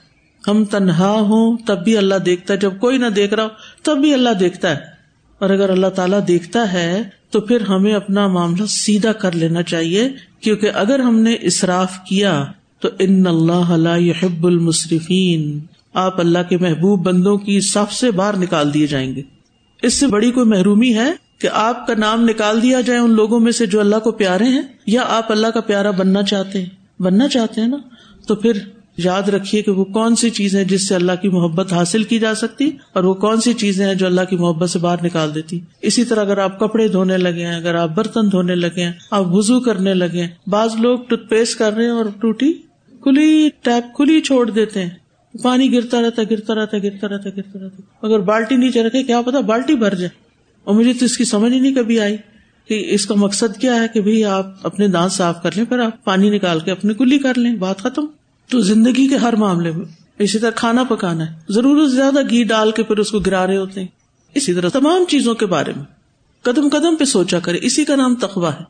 ہم 0.48 0.64
تنہا 0.64 1.10
ہوں، 1.10 1.56
تب 1.66 1.84
بھی 1.84 1.96
اللہ 1.96 2.14
دیکھتا 2.14 2.54
ہے۔ 2.54 2.58
جب 2.58 2.72
کوئی 2.80 2.98
نہ 2.98 3.06
دیکھ 3.06 3.34
رہا 3.34 3.44
ہو، 3.44 3.48
تب 3.82 3.98
بھی 3.98 4.14
اللہ 4.14 4.30
دیکھتا 4.30 4.70
ہے۔ 4.70 4.80
اور 5.38 5.50
اگر 5.50 5.70
اللہ 5.70 5.86
تعالیٰ 5.86 6.20
دیکھتا 6.28 6.72
ہے، 6.72 7.02
تو 7.30 7.40
پھر 7.40 7.60
ہمیں 7.60 7.94
اپنا 7.94 8.28
معاملہ 8.28 8.66
سیدھا 8.66 9.12
کر 9.12 9.32
لینا 9.32 9.62
چاہیے۔ 9.62 10.08
کیونکہ 10.40 10.70
اگر 10.74 10.98
ہم 10.98 11.20
نے 11.20 11.32
اصراف 11.32 11.92
کیا، 12.08 12.44
تو 12.80 12.88
ان 12.98 13.26
اللہ 13.26 13.98
یحب 13.98 14.46
المصرفین 14.46 15.58
آپ 15.94 16.20
اللہ 16.20 16.38
کے 16.48 16.58
محبوب 16.58 17.06
بندوں 17.06 17.36
کی 17.36 17.60
سب 17.60 17.90
سے 17.90 18.10
باہر 18.10 18.36
نکال 18.36 18.74
دیے 18.74 18.86
جائیں 18.86 19.14
گے۔ 19.14 19.22
اس 19.82 19.94
سے 19.94 20.06
بڑی 20.06 20.30
کوئی 20.30 20.46
محرومی 20.46 20.94
ہے 20.94 21.12
کہ 21.38 21.48
آپ 21.52 21.86
کا 21.86 21.94
نام 21.98 22.24
نکال 22.24 22.62
دیا 22.62 22.80
جائے 22.80 22.98
ان 22.98 23.10
لوگوں 23.10 23.40
میں 23.40 23.52
سے 23.52 23.66
جو 23.66 23.80
اللہ 23.80 23.96
کو 23.96 24.12
پیارے 24.12 24.44
ہیں 24.44 24.62
یا 24.86 25.02
آپ 25.08 25.32
اللہ 25.32 25.46
کا 25.46 25.60
پیارا 25.60 25.90
بننا 25.90 26.22
چاہتے 26.22 26.58
ہیں؟ 26.58 27.02
بننا 27.02 27.28
چاہتے 27.28 27.60
ہیں 27.60 27.68
نا؟ 27.68 27.76
تو 28.26 28.34
پھر 28.34 28.52
یاد 28.96 29.22
رکھیے 29.22 29.62
کہ 29.62 29.70
وہ 29.70 29.84
کون 29.84 30.16
سی 30.16 30.30
چیزیں 30.30 30.64
جس 30.64 30.88
سے 30.88 30.94
اللہ 30.94 31.12
کی 31.22 31.28
محبت 31.28 31.72
حاصل 31.72 32.02
کی 32.02 32.18
جا 32.18 32.34
سکتی 32.34 32.70
اور 32.92 33.04
وہ 33.04 33.14
کون 33.14 33.40
سی 33.40 33.52
چیزیں 33.52 33.86
ہیں 33.86 33.94
جو 33.94 34.06
اللہ 34.06 34.20
کی 34.30 34.36
محبت 34.36 34.70
سے 34.70 34.78
باہر 34.78 35.04
نکال 35.04 35.34
دیتی؟ 35.34 35.60
اسی 35.82 36.04
طرح 36.04 36.20
اگر 36.20 36.38
آپ 36.38 36.58
کپڑے 36.58 36.88
دھونے 36.88 37.16
لگے 37.16 37.46
ہیں، 37.46 37.56
اگر 37.56 37.74
آپ 37.74 37.88
برتن 37.88 38.32
دھونے 38.32 38.54
لگے 38.54 38.84
ہیں، 38.84 38.92
آپ 39.10 39.24
وزو 39.26 39.60
کرنے 39.60 39.94
لگے 39.94 40.20
ہیں، 40.20 40.28
بعض 40.46 40.74
لوگ 40.76 40.98
ٹوتھ 41.08 41.28
پیسٹ 41.28 41.58
کر 41.58 41.72
رہے 41.72 41.84
ہیں 41.84 41.90
اور 41.90 42.04
ٹوٹی 42.20 42.52
کھلی 43.02 43.48
ٹیپ 43.62 43.96
کھلی 43.96 44.20
چھوڑ 44.20 44.50
دیتے 44.50 44.82
ہیں۔ 44.82 44.90
پانی 45.42 45.72
گرتا 45.72 46.02
رہتا 46.02 46.22
گرتا 46.30 46.54
رہتا 46.54 46.78
گرتا 46.78 47.08
رہتا 47.08 47.30
گرتا 47.36 47.58
رہتا۔ 47.62 47.82
اگر 48.02 48.18
بالٹی 48.18 48.56
نیچے 48.56 48.82
رکھے، 48.82 49.02
کیا 49.02 49.22
پتا 49.22 49.40
بالٹی 49.40 49.74
بھر 49.74 49.94
جائے۔ 49.94 50.08
اور 50.64 50.74
مجھے 50.74 50.92
تو 50.92 51.04
اس 51.04 51.16
کی 51.16 51.24
سمجھ 51.24 51.52
ہی 51.52 51.60
نہیں 51.60 51.74
کبھی 51.74 52.00
آئی 52.00 52.16
کہ 52.68 52.94
اس 52.94 53.06
کا 53.06 53.14
مقصد 53.14 53.60
کیا 53.60 53.82
ہے 53.82 53.86
کہ 53.94 54.24
آپ 54.24 54.46
اپنے 54.62 54.88
دانت 54.88 55.12
صاف 55.12 55.42
کر 55.42 55.50
لیں 55.56 55.64
پھر 55.64 55.78
آپ 55.78 56.04
پانی 56.04 56.30
نکال 56.30 56.60
کے 56.60 56.70
اپنی 56.70 56.94
کلی 56.94 57.18
کر 57.18 57.38
لیں۔ 57.38 57.54
بات 57.54 57.78
ختم۔ 57.78 58.06
تو 58.48 58.60
زندگی 58.60 59.08
کے 59.08 59.16
ہر 59.16 59.36
معاملے 59.36 59.70
میں 59.70 59.84
اسی 60.18 60.38
طرح 60.38 60.50
کھانا 60.50 60.84
پکانا 60.84 61.30
ہے۔ 61.30 61.36
ضرورت 61.48 61.90
سے 61.90 61.96
زیادہ 61.96 62.28
گھی 62.30 62.42
ڈال 62.44 62.70
کے 62.70 62.82
پھر 62.82 62.98
اس 62.98 63.10
کو 63.10 63.18
گرا 63.18 63.46
رہے 63.46 63.56
ہوتے 63.56 63.80
ہیں۔ 63.80 63.88
اسی 64.34 64.54
طرح 64.54 64.68
تمام 64.68 65.04
چیزوں 65.08 65.34
کے 65.34 65.46
بارے 65.46 65.72
میں 65.76 65.84
قدم 66.42 66.68
قدم 66.68 66.96
پہ 66.96 67.04
سوچا 67.04 67.38
کرے، 67.38 67.58
اسی 67.62 67.84
کا 67.84 67.96
نام 67.96 68.14
تخوا 68.14 68.54
ہے۔ 68.54 68.64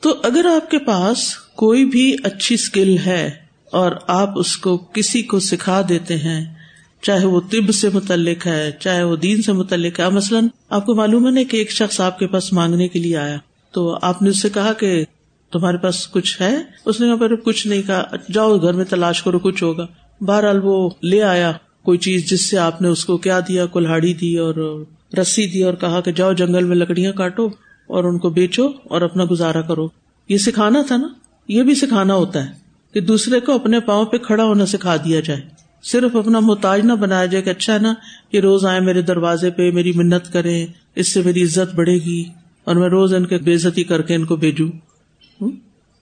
تو 0.00 0.14
اگر 0.22 0.46
آپ 0.56 0.70
کے 0.70 0.78
پاس 0.78 1.34
کوئی 1.38 1.84
بھی 1.84 2.16
اچھی 2.24 2.54
اسکل 2.54 2.96
ہے 3.06 3.30
اور 3.72 3.92
آپ 4.06 4.38
اس 4.38 4.56
کو 4.56 4.76
کسی 4.76 5.22
کو 5.22 5.38
سکھا 5.38 5.82
دیتے 5.88 6.16
ہیں، 6.16 6.54
چاہے 7.02 7.26
وہ 7.26 7.40
طب 7.40 7.72
سے 7.72 7.88
متعلق 7.94 8.46
ہے، 8.46 8.70
چاہے 8.80 9.02
وہ 9.02 9.16
دین 9.16 9.42
سے 9.42 9.52
متعلق 9.52 10.00
ہے۔ 10.00 10.08
مثلاً 10.10 10.46
آپ 10.70 10.86
کو 10.86 10.94
معلوم 10.94 11.26
ہے 11.26 11.30
نا 11.30 11.40
کہ 11.50 11.56
ایک 11.56 11.70
شخص 11.70 12.00
آپ 12.00 12.18
کے 12.18 12.26
پاس 12.26 12.52
مانگنے 12.52 12.88
کے 12.88 12.98
لیے 12.98 13.16
آیا، 13.16 13.36
تو 13.72 13.98
آپ 14.02 14.22
نے 14.22 14.30
اس 14.30 14.42
سے 14.42 14.48
کہا 14.48 14.72
کہ 14.72 15.04
تمہارے 15.52 15.76
پاس 15.76 16.08
کچھ 16.08 16.42
ہے؟ 16.42 16.56
اس 16.84 17.00
نے 17.00 17.36
کچھ 17.44 17.66
نہیں 17.66 17.82
کہا۔ 17.82 18.04
جاؤ 18.32 18.58
گھر 18.58 18.72
میں 18.72 18.84
تلاش 18.84 19.22
کرو، 19.22 19.38
کچھ 19.38 19.62
ہوگا۔ 19.64 19.86
بہرحال 20.20 20.60
وہ 20.62 20.90
لے 21.02 21.22
آیا 21.22 21.52
کوئی 21.82 21.98
چیز 21.98 22.30
جس 22.30 22.50
سے 22.50 22.58
آپ 22.58 22.82
نے 22.82 22.88
اس 22.88 23.04
کو 23.04 23.16
کیا 23.16 23.40
دیا، 23.40 23.66
کلہاڑی 23.66 24.14
دی 24.14 24.36
اور 24.36 24.84
رسی 25.20 25.46
دی 25.46 25.64
اور 25.64 25.74
کہا 25.74 26.00
کہ 26.00 26.12
جاؤ 26.12 26.32
جنگل 26.32 26.64
میں 26.64 26.76
لکڑیاں 26.76 27.12
کاٹو 27.12 27.46
اور 27.86 28.04
ان 28.04 28.18
کو 28.18 28.30
بیچو 28.30 28.68
اور 28.84 29.02
اپنا 29.02 29.24
گزارا 29.30 29.60
کرو۔ 29.60 29.88
یہ 30.28 30.36
سکھانا 30.36 30.82
تھا 30.86 30.96
نا؟ 30.96 31.08
یہ 31.48 31.62
بھی 31.62 31.74
سکھانا 31.74 32.14
ہوتا 32.14 32.44
ہے۔ 32.44 32.67
کہ 32.98 33.04
دوسرے 33.04 33.40
کو 33.40 33.52
اپنے 33.52 33.80
پاؤں 33.80 34.04
پہ 34.04 34.16
کھڑا 34.16 34.44
ہونا 34.44 34.66
سکھا 34.66 34.96
دیا 34.96 35.20
جائے۔ 35.20 35.40
صرف 35.82 36.16
اپنا 36.16 36.40
محتاج 36.40 36.80
نہ 36.84 36.92
بنایا 36.92 37.26
جائے 37.26 37.42
کہ 37.42 37.50
اچھا 37.50 37.74
ہے 37.74 37.78
نا 37.78 37.94
کہ 38.30 38.40
روز 38.40 38.66
آئے 38.66 38.80
میرے 38.80 39.02
دروازے 39.02 39.50
پہ، 39.50 39.70
میری 39.70 39.92
منت 39.92 40.32
کرے، 40.32 40.66
اس 40.94 41.08
سے 41.08 41.22
میری 41.24 41.42
عزت 41.42 41.74
بڑھے 41.74 41.94
گی 41.94 42.24
اور 42.64 42.76
میں 42.76 42.88
روز 42.88 43.14
ان 43.14 43.26
کے 43.26 43.38
بےزتی 43.38 43.84
کر 43.84 44.02
کے 44.02 44.14
ان 44.14 44.24
کو 44.24 44.36
بھیجوں۔ 44.36 44.70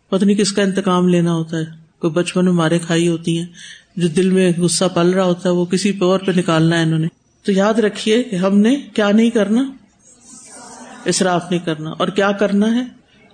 پتہ 0.08 0.24
نہیں 0.24 0.36
کس 0.36 0.52
کا 0.52 0.62
انتقام 0.62 1.08
لینا 1.08 1.34
ہوتا 1.34 1.58
ہے۔ 1.58 1.64
کوئی 1.98 2.12
بچپن 2.12 2.44
میں 2.44 2.52
مارے 2.52 2.78
کھائی 2.78 3.08
ہوتی 3.08 3.38
ہیں، 3.38 3.46
جو 3.96 4.08
دل 4.08 4.30
میں 4.30 4.52
غصہ 4.58 4.84
پل 4.94 5.10
رہا 5.10 5.24
ہوتا 5.24 5.48
ہے، 5.48 5.54
وہ 5.54 5.64
کسی 5.64 5.92
پور 5.92 6.18
پہ 6.18 6.32
نکالنا 6.36 6.78
ہے 6.78 6.82
انہوں 6.82 6.98
نے۔ 6.98 7.06
تو 7.42 7.52
یاد 7.52 7.74
رکھیے 7.74 8.22
کہ 8.22 8.36
ہم 8.36 8.58
نے 8.58 8.76
کیا 8.94 9.10
نہیں 9.10 9.30
کرنا 9.30 9.72
اصراف 11.06 11.44
نہیں 11.50 11.60
کرنا۔ 11.60 11.90
اور 11.90 12.08
کیا 12.08 12.32
کرنا 12.32 12.74
ہے؟ 12.74 12.82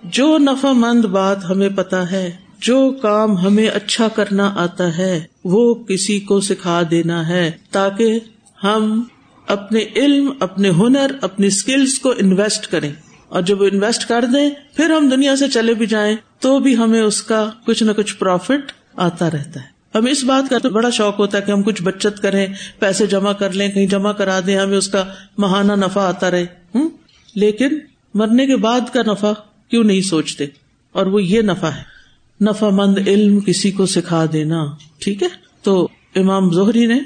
جو 0.03 0.37
نفع 0.37 0.71
مند 0.71 1.05
بات 1.05 1.49
ہمیں 1.49 1.69
پتا 1.69 2.11
ہے 2.11 2.42
جو 2.63 2.91
کام 3.01 3.37
ہمیں 3.37 3.67
اچھا 3.67 4.07
کرنا 4.07 4.53
آتا 4.57 4.97
ہے، 4.97 5.23
وہ 5.43 5.75
کسی 5.75 6.19
کو 6.19 6.39
سکھا 6.39 6.81
دینا 6.91 7.27
ہے، 7.27 7.51
تاکہ 7.71 8.19
ہم 8.63 9.03
اپنے 9.47 9.79
علم، 9.95 10.33
اپنے 10.39 10.69
ہنر، 10.69 11.11
اپنی 11.21 11.47
اسکلس 11.47 11.99
کو 11.99 12.13
انویسٹ 12.17 12.67
کریں۔ 12.67 12.91
اور 13.29 13.41
جب 13.41 13.63
انویسٹ 13.63 14.07
کر 14.07 14.25
دیں، 14.33 14.49
پھر 14.75 14.89
ہم 14.89 15.09
دنیا 15.09 15.35
سے 15.35 15.47
چلے 15.47 15.73
بھی 15.73 15.85
جائیں، 15.85 16.15
تو 16.39 16.59
بھی 16.59 16.77
ہمیں 16.77 17.01
اس 17.01 17.23
کا 17.23 17.49
کچھ 17.65 17.83
نہ 17.83 17.91
کچھ 17.91 18.15
پروفٹ 18.15 18.71
آتا 18.95 19.25
رہتا 19.25 19.59
ہے۔ 19.59 19.73
ہمیں 19.95 20.11
اس 20.11 20.23
بات 20.23 20.49
کا 20.49 20.57
تو 20.57 20.69
بڑا 20.69 20.89
شوق 20.89 21.19
ہوتا 21.19 21.37
ہے 21.37 21.43
کہ 21.43 21.51
ہم 21.51 21.61
کچھ 21.61 21.83
بچت 21.83 22.21
کریں، 22.21 22.47
پیسے 22.79 23.07
جمع 23.07 23.33
کر 23.33 23.51
لیں، 23.51 23.69
کہیں 23.69 23.87
جمع 23.87 24.11
کرا 24.11 24.39
دیں، 24.47 24.57
ہمیں 24.57 24.77
اس 24.77 24.87
کا 24.87 25.03
مہانہ 25.37 25.73
نفع 25.73 26.01
آتا 26.01 26.31
رہے۔ 26.31 26.45
ہوں 26.75 26.89
لیکن 27.35 27.69
مرنے 28.13 28.47
کے 28.47 28.55
بعد 28.55 28.81
کا 28.93 29.01
نفع 29.07 29.33
کیوں 29.69 29.83
نہیں 29.83 30.01
سوچتے؟ 30.01 30.45
اور 30.91 31.05
وہ 31.05 31.23
یہ 31.23 31.41
نفع 31.41 31.67
ہے۔ 31.67 31.92
نفع 32.41 32.69
مند 32.69 32.97
علم 33.07 33.39
کسی 33.39 33.71
کو 33.71 33.85
سکھا 33.85 34.25
دینا، 34.33 34.65
ٹھیک 34.99 35.23
ہے؟ 35.23 35.27
تو 35.61 35.87
امام 36.15 36.51
زہری 36.51 36.85
نے 36.85 36.99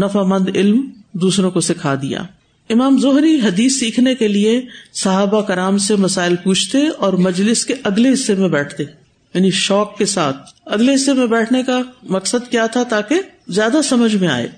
نفع 0.00 0.22
مند 0.22 0.48
علم 0.54 0.90
دوسروں 1.12 1.50
کو 1.50 1.60
سکھا 1.60 1.94
دیا۔ 1.94 2.22
امام 2.70 2.98
زہری 2.98 3.40
حدیث 3.44 3.78
سیکھنے 3.78 4.14
کے 4.14 4.28
لیے 4.28 4.62
صحابہ 4.94 5.40
کرام 5.40 5.78
سے 5.78 5.96
مسائل 5.96 6.36
پوچھتے 6.36 6.88
اور 6.88 7.12
مجلس 7.12 7.66
کے 7.66 7.74
اگلے 7.84 8.12
حصے 8.12 8.34
میں 8.34 8.48
بیٹھتے۔ 8.48 8.82
یعنی 9.34 9.50
شوق 9.50 9.98
کے 9.98 10.06
ساتھ۔ 10.06 10.36
اگلے 10.66 10.94
حصے 10.94 11.12
میں 11.12 11.26
بیٹھنے 11.26 11.62
کا 11.62 11.80
مقصد 12.02 12.50
کیا 12.50 12.66
تھا 12.66 12.82
تاکہ 12.82 13.20
زیادہ 13.48 13.80
سمجھ 13.84 14.16
میں 14.16 14.28
آئے۔ 14.28 14.48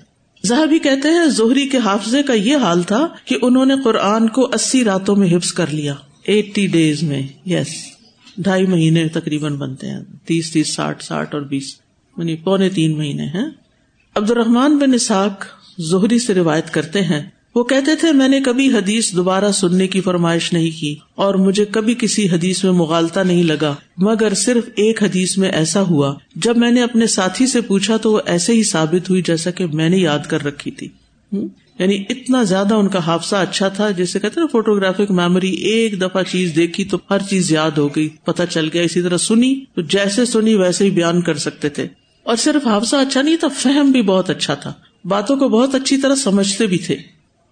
بھی 0.69 0.79
کہتے 0.79 1.07
ہیں، 1.07 1.25
زہری 1.25 1.67
کے 1.67 1.77
حافظے 1.77 2.23
کا 2.23 2.33
یہ 2.33 2.57
حال 2.57 2.83
تھا 2.83 3.07
کہ 3.25 3.37
انہوں 3.41 3.65
نے 3.65 3.73
قرآن 3.83 4.27
کو 4.27 4.51
اسی 4.53 4.83
راتوں 4.83 5.15
میں 5.15 5.35
حفظ 5.35 5.53
کر 5.53 5.65
لیا۔ 5.67 5.95
ایٹی 6.23 6.67
ڈیز 6.67 7.03
میں، 7.03 7.21
یس۔ 7.45 7.92
ڈھائی 8.37 8.65
مہینے 8.65 9.07
تقریباً 9.07 9.55
بنتے 9.55 9.87
ہیں۔ 9.87 9.99
تیس 10.25 10.51
تیس، 10.51 10.73
ساٹھ 10.73 11.03
ساٹھ 11.03 11.35
اور 11.35 11.43
بیس۔ 11.43 11.75
یعنی 12.17 12.35
پونے 12.35 12.69
تین 12.69 12.97
مہینے 12.97 13.23
ہیں۔ 13.23 13.45
عبد 14.15 14.31
الرحمان 14.31 14.77
بن 14.77 14.93
اساق 14.93 15.45
زہری 15.79 16.19
سے 16.19 16.33
روایت 16.33 16.69
کرتے 16.69 17.01
ہیں۔ 17.01 17.21
وہ 17.55 17.63
کہتے 17.63 17.95
تھے، 17.95 18.11
میں 18.11 18.27
نے 18.27 18.41
کبھی 18.41 18.73
حدیث 18.73 19.13
دوبارہ 19.13 19.51
سننے 19.51 19.87
کی 19.87 20.01
فرمائش 20.01 20.53
نہیں 20.53 20.79
کی 20.79 20.95
اور 21.15 21.35
مجھے 21.35 21.65
کبھی 21.65 21.95
کسی 21.99 22.29
حدیث 22.29 22.63
میں 22.63 22.71
مغالتا 22.71 23.23
نہیں 23.23 23.43
لگا۔ 23.43 23.75
مگر 23.97 24.33
صرف 24.33 24.69
ایک 24.75 25.03
حدیث 25.03 25.37
میں 25.37 25.49
ایسا 25.49 25.81
ہوا۔ 25.81 26.15
جب 26.35 26.57
میں 26.57 26.71
نے 26.71 26.83
اپنے 26.83 27.07
ساتھی 27.07 27.47
سے 27.47 27.61
پوچھا 27.61 27.97
تو 27.97 28.11
وہ 28.11 28.19
ایسے 28.25 28.53
ہی 28.53 28.63
ثابت 28.63 29.09
ہوئی 29.09 29.21
جیسا 29.21 29.51
کہ 29.51 29.65
میں 29.65 29.89
نے 29.89 29.97
یاد 29.97 30.19
کر 30.19 30.43
رکھی 30.43 30.71
تھی۔ 30.71 30.87
یعنی 31.79 32.03
اتنا 32.09 32.43
زیادہ 32.43 32.73
ان 32.73 32.87
کا 32.87 32.99
حادثہ 32.99 33.35
اچھا 33.35 33.67
تھا 33.67 33.89
جیسے 33.89 34.19
کہتے 34.19 34.39
نا 34.39 34.45
فوٹوگرافک 34.51 35.11
میموری 35.11 35.49
ایک 35.49 36.01
دفعہ 36.01 36.23
چیز 36.23 36.55
دیکھی 36.55 36.85
تو 36.85 36.97
ہر 37.09 37.17
چیز 37.29 37.51
یاد 37.51 37.71
ہو 37.71 37.87
گئی 37.87 38.09
پتا 38.09 38.45
چل 38.45 38.69
گیا، 38.73 38.81
اسی 38.81 39.01
طرح 39.01 39.17
سنی 39.17 39.59
تو 39.75 39.81
جیسے 39.81 40.25
سنی 40.25 40.55
ویسے 40.55 40.85
ہی 40.85 40.89
بیان 40.89 41.21
کر 41.21 41.37
سکتے 41.37 41.69
تھے۔ 41.69 41.87
اور 42.23 42.35
صرف 42.35 42.67
حافظہ 42.67 42.95
اچھا 42.95 43.21
نہیں 43.21 43.37
تھا، 43.37 43.47
فہم 43.47 43.91
بھی 43.91 44.01
بہت 44.01 44.29
اچھا 44.29 44.53
تھا۔ 44.53 44.73
باتوں 45.05 45.37
کو 45.37 45.49
بہت 45.49 45.75
اچھی 45.75 45.97
طرح 45.97 46.15
سمجھتے 46.15 46.67
بھی 46.67 46.77
تھے۔ 46.77 46.97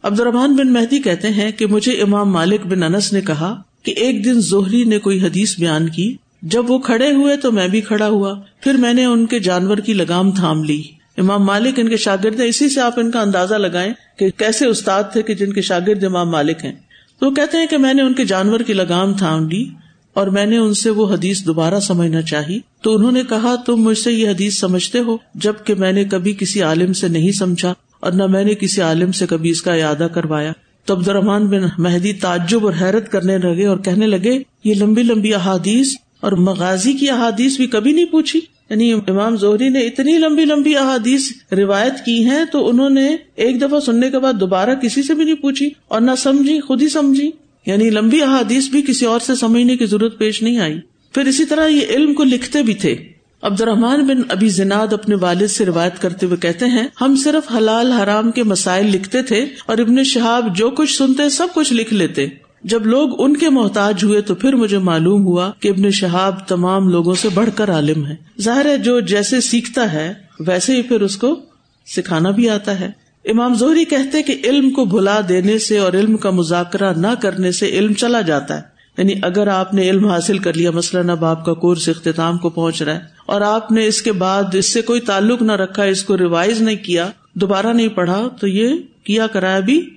عبد 0.03 0.19
الرحمان 0.19 0.55
بن 0.55 0.73
مہدی 0.73 0.99
کہتے 0.99 1.29
ہیں 1.29 1.51
کہ 1.51 1.65
مجھے 1.65 1.91
امام 1.91 2.31
مالک 2.31 2.65
بن 2.65 2.83
انس 2.83 3.13
نے 3.13 3.21
کہا 3.21 3.61
کہ 3.83 3.91
ایک 3.91 4.25
دن 4.25 4.41
زہری 4.41 4.83
نے 4.83 4.99
کوئی 4.99 5.21
حدیث 5.21 5.59
بیان 5.59 5.89
کی۔ 5.89 6.15
جب 6.41 6.71
وہ 6.71 6.79
کھڑے 6.79 7.11
ہوئے 7.11 7.37
تو 7.37 7.51
میں 7.51 7.67
بھی 7.67 7.81
کھڑا 7.81 8.07
ہوا، 8.07 8.41
پھر 8.61 8.73
میں 8.73 8.93
نے 8.93 9.05
ان 9.05 9.25
کے 9.25 9.39
جانور 9.39 9.77
کی 9.77 9.93
لگام 9.93 10.31
تھام 10.31 10.63
لی۔ 10.63 10.83
امام 11.17 11.43
مالک 11.43 11.79
ان 11.79 11.89
کے 11.89 11.97
شاگرد 11.97 12.39
ہیں۔ 12.39 12.47
اسی 12.47 12.69
سے 12.69 12.81
آپ 12.81 12.99
ان 12.99 13.11
کا 13.11 13.21
اندازہ 13.21 13.55
لگائیں 13.55 13.93
کہ 14.19 14.29
کیسے 14.29 14.65
استاد 14.65 15.03
تھے 15.11 15.21
کہ 15.21 15.33
جن 15.33 15.53
کے 15.53 15.61
شاگرد 15.61 16.03
امام 16.03 16.29
مالک 16.29 16.65
ہیں۔ 16.65 16.71
تو 17.19 17.25
وہ 17.25 17.31
کہتے 17.31 17.57
ہیں 17.57 17.67
کہ 17.67 17.77
میں 17.77 17.93
نے 17.93 18.01
ان 18.01 18.13
کے 18.13 18.25
جانور 18.25 18.59
کی 18.59 18.73
لگام 18.73 19.13
تھام 19.13 19.49
لی 19.49 19.69
اور 20.13 20.27
میں 20.27 20.45
نے 20.45 20.57
ان 20.57 20.73
سے 20.73 20.89
وہ 20.89 21.13
حدیث 21.13 21.45
دوبارہ 21.45 21.79
سمجھنا 21.79 22.21
چاہی۔ 22.21 22.59
تو 22.81 22.95
انہوں 22.95 23.11
نے 23.11 23.21
کہا، 23.29 23.55
تم 23.55 23.75
مجھ 23.75 23.97
سے 23.97 24.11
یہ 24.11 24.29
حدیث 24.29 24.59
سمجھتے 24.59 24.99
ہو 24.99 25.17
جبکہ 25.35 25.75
میں 25.75 25.91
نے 25.91 26.03
کبھی 26.03 26.33
کسی 26.33 26.61
عالم 26.61 26.93
سے 26.93 27.07
نہیں 27.07 27.31
سمجھا 27.31 27.73
اور 27.99 28.11
نہ 28.11 28.25
میں 28.25 28.43
نے 28.43 28.55
کسی 28.55 28.81
عالم 28.81 29.11
سے 29.11 29.27
کبھی 29.27 29.49
اس 29.49 29.61
کا 29.61 29.73
ارادہ 29.73 30.07
کروایا۔ 30.13 30.51
تو 30.85 30.93
عبد 30.93 31.07
الرحمان 31.07 31.47
بن 31.47 31.61
مہدی 31.77 32.13
تعجب 32.13 32.65
اور 32.65 32.73
حیرت 32.81 33.11
کرنے 33.11 33.37
لگے 33.37 33.65
اور 33.65 33.77
کہنے 33.77 34.07
لگے، 34.07 34.39
یہ 34.63 34.73
لمبی 34.73 35.03
لمبی 35.03 35.33
احادیث 35.33 35.93
اور 36.19 36.31
مغازی 36.31 36.93
کی 36.93 37.09
احادیث 37.09 37.57
بھی 37.57 37.67
کبھی 37.67 37.91
نہیں 37.91 38.05
پوچھی۔ 38.05 38.39
یعنی 38.71 38.93
امام 38.93 39.35
زہری 39.37 39.69
نے 39.69 39.79
اتنی 39.79 40.17
لمبی 40.17 40.45
لمبی 40.45 40.75
احادیث 40.77 41.31
روایت 41.51 42.05
کی 42.05 42.25
ہیں 42.25 42.45
تو 42.51 42.69
انہوں 42.69 42.89
نے 42.89 43.15
ایک 43.35 43.61
دفعہ 43.61 43.79
سننے 43.79 44.09
کے 44.09 44.19
بعد 44.19 44.33
دوبارہ 44.33 44.75
کسی 44.75 45.03
سے 45.03 45.13
بھی 45.13 45.23
نہیں 45.23 45.35
پوچھی 45.35 45.69
اور 45.87 46.01
نہ 46.01 46.11
سمجھی، 46.17 46.59
خود 46.59 46.81
ہی 46.81 46.89
سمجھی۔ 46.89 47.31
یعنی 47.65 47.89
لمبی 47.89 48.21
احادیث 48.21 48.69
بھی 48.69 48.81
کسی 48.81 49.05
اور 49.05 49.19
سے 49.19 49.35
سمجھنے 49.35 49.77
کی 49.77 49.85
ضرورت 49.85 50.17
پیش 50.17 50.41
نہیں 50.41 50.59
آئی۔ 50.59 50.79
پھر 51.13 51.25
اسی 51.25 51.45
طرح 51.45 51.67
یہ 51.67 51.81
علم 51.89 52.13
کو 52.13 52.23
لکھتے 52.23 52.63
بھی 52.63 52.73
تھے۔ 52.73 52.95
عبد 53.41 53.61
الرحمان 53.61 54.05
بن 54.05 54.21
ابھی 54.29 54.49
زناد 54.49 54.93
اپنے 54.93 55.15
والد 55.15 55.47
سے 55.47 55.65
روایت 55.65 56.01
کرتے 56.01 56.25
ہوئے 56.25 56.37
کہتے 56.37 56.65
ہیں، 56.65 56.87
ہم 57.01 57.15
صرف 57.15 57.51
حلال 57.57 57.91
حرام 57.91 58.31
کے 58.31 58.43
مسائل 58.43 58.85
لکھتے 58.85 59.21
تھے 59.21 59.45
اور 59.65 59.77
ابن 59.77 60.03
شہاب 60.03 60.55
جو 60.55 60.69
کچھ 60.69 60.97
سنتے 60.97 61.29
سب 61.29 61.47
کچھ 61.53 61.73
لکھ 61.73 61.93
لیتے۔ 61.93 62.27
جب 62.63 62.85
لوگ 62.85 63.21
ان 63.21 63.37
کے 63.37 63.49
محتاج 63.49 64.03
ہوئے 64.03 64.21
تو 64.21 64.35
پھر 64.35 64.53
مجھے 64.53 64.77
معلوم 64.77 65.25
ہوا 65.25 65.51
کہ 65.59 65.67
ابن 65.67 65.91
شہاب 65.91 66.47
تمام 66.47 66.87
لوگوں 66.87 67.15
سے 67.15 67.29
بڑھ 67.33 67.49
کر 67.55 67.71
عالم 67.71 68.07
ہے۔ 68.07 68.15
ظاہر 68.41 68.65
ہے 68.65 68.77
جو 68.77 68.99
جیسے 68.99 69.41
سیکھتا 69.41 69.93
ہے، 69.93 70.13
ویسے 70.39 70.75
ہی 70.75 70.81
پھر 70.81 71.01
اس 71.01 71.17
کو 71.17 71.39
سکھانا 71.85 72.29
بھی 72.29 72.49
آتا 72.49 72.79
ہے۔ 72.79 72.89
امام 73.25 73.53
زہری 73.53 73.85
کہتے 73.85 74.23
کہ 74.23 74.35
علم 74.43 74.69
کو 74.69 74.85
بھلا 74.85 75.19
دینے 75.29 75.57
سے 75.57 75.77
اور 75.77 75.93
علم 75.93 76.17
کا 76.17 76.29
مذاکرہ 76.29 76.93
نہ 76.93 77.07
کرنے 77.21 77.51
سے 77.51 77.69
علم 77.69 77.93
چلا 77.93 78.21
جاتا 78.21 78.57
ہے۔ 78.57 78.61
یعنی 78.97 79.13
اگر 79.21 79.47
آپ 79.47 79.73
نے 79.73 79.89
علم 79.89 80.07
حاصل 80.07 80.37
کر 80.37 80.53
لیا، 80.53 80.71
مثلاً 80.71 81.09
اب 81.09 81.25
آپ 81.25 81.45
کا 81.45 81.53
کورس 81.53 81.89
اختتام 81.89 82.37
کو 82.37 82.49
پہنچ 82.49 82.81
رہا 82.81 82.93
ہے 82.93 82.99
اور 83.25 83.41
آپ 83.41 83.71
نے 83.71 83.87
اس 83.87 84.01
کے 84.01 84.11
بعد 84.11 84.43
اس 84.53 84.73
سے 84.73 84.81
کوئی 84.81 85.01
تعلق 85.01 85.41
نہ 85.41 85.51
رکھا، 85.51 85.83
اس 85.83 86.03
کو 86.03 86.17
ریوائز 86.17 86.61
نہیں 86.61 86.75
کیا، 86.75 87.09
دوبارہ 87.33 87.67
نہیں 87.67 87.87
پڑھا، 87.87 88.27
تو 88.39 88.47
یہ 88.47 88.75
کیا 89.03 89.27
کرایا 89.27 89.59
بھی 89.59 89.89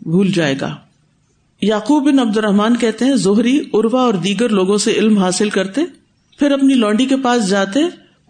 بھول 0.00 0.32
جائے 0.32 0.54
گا۔ 0.60 0.76
یعقوب 1.62 2.08
بن 2.08 2.18
عبد 2.18 2.36
الرحمان 2.36 2.76
کہتے 2.76 3.04
ہیں، 3.04 3.16
زہری 3.16 3.60
اروا 3.72 4.02
اور 4.02 4.14
دیگر 4.14 4.48
لوگوں 4.48 4.78
سے 4.78 4.92
علم 4.92 5.18
حاصل 5.18 5.50
کرتے، 5.50 5.80
پھر 6.38 6.50
اپنی 6.50 6.74
لونڈی 6.74 7.06
کے 7.06 7.16
پاس 7.16 7.48
جاتے، 7.48 7.80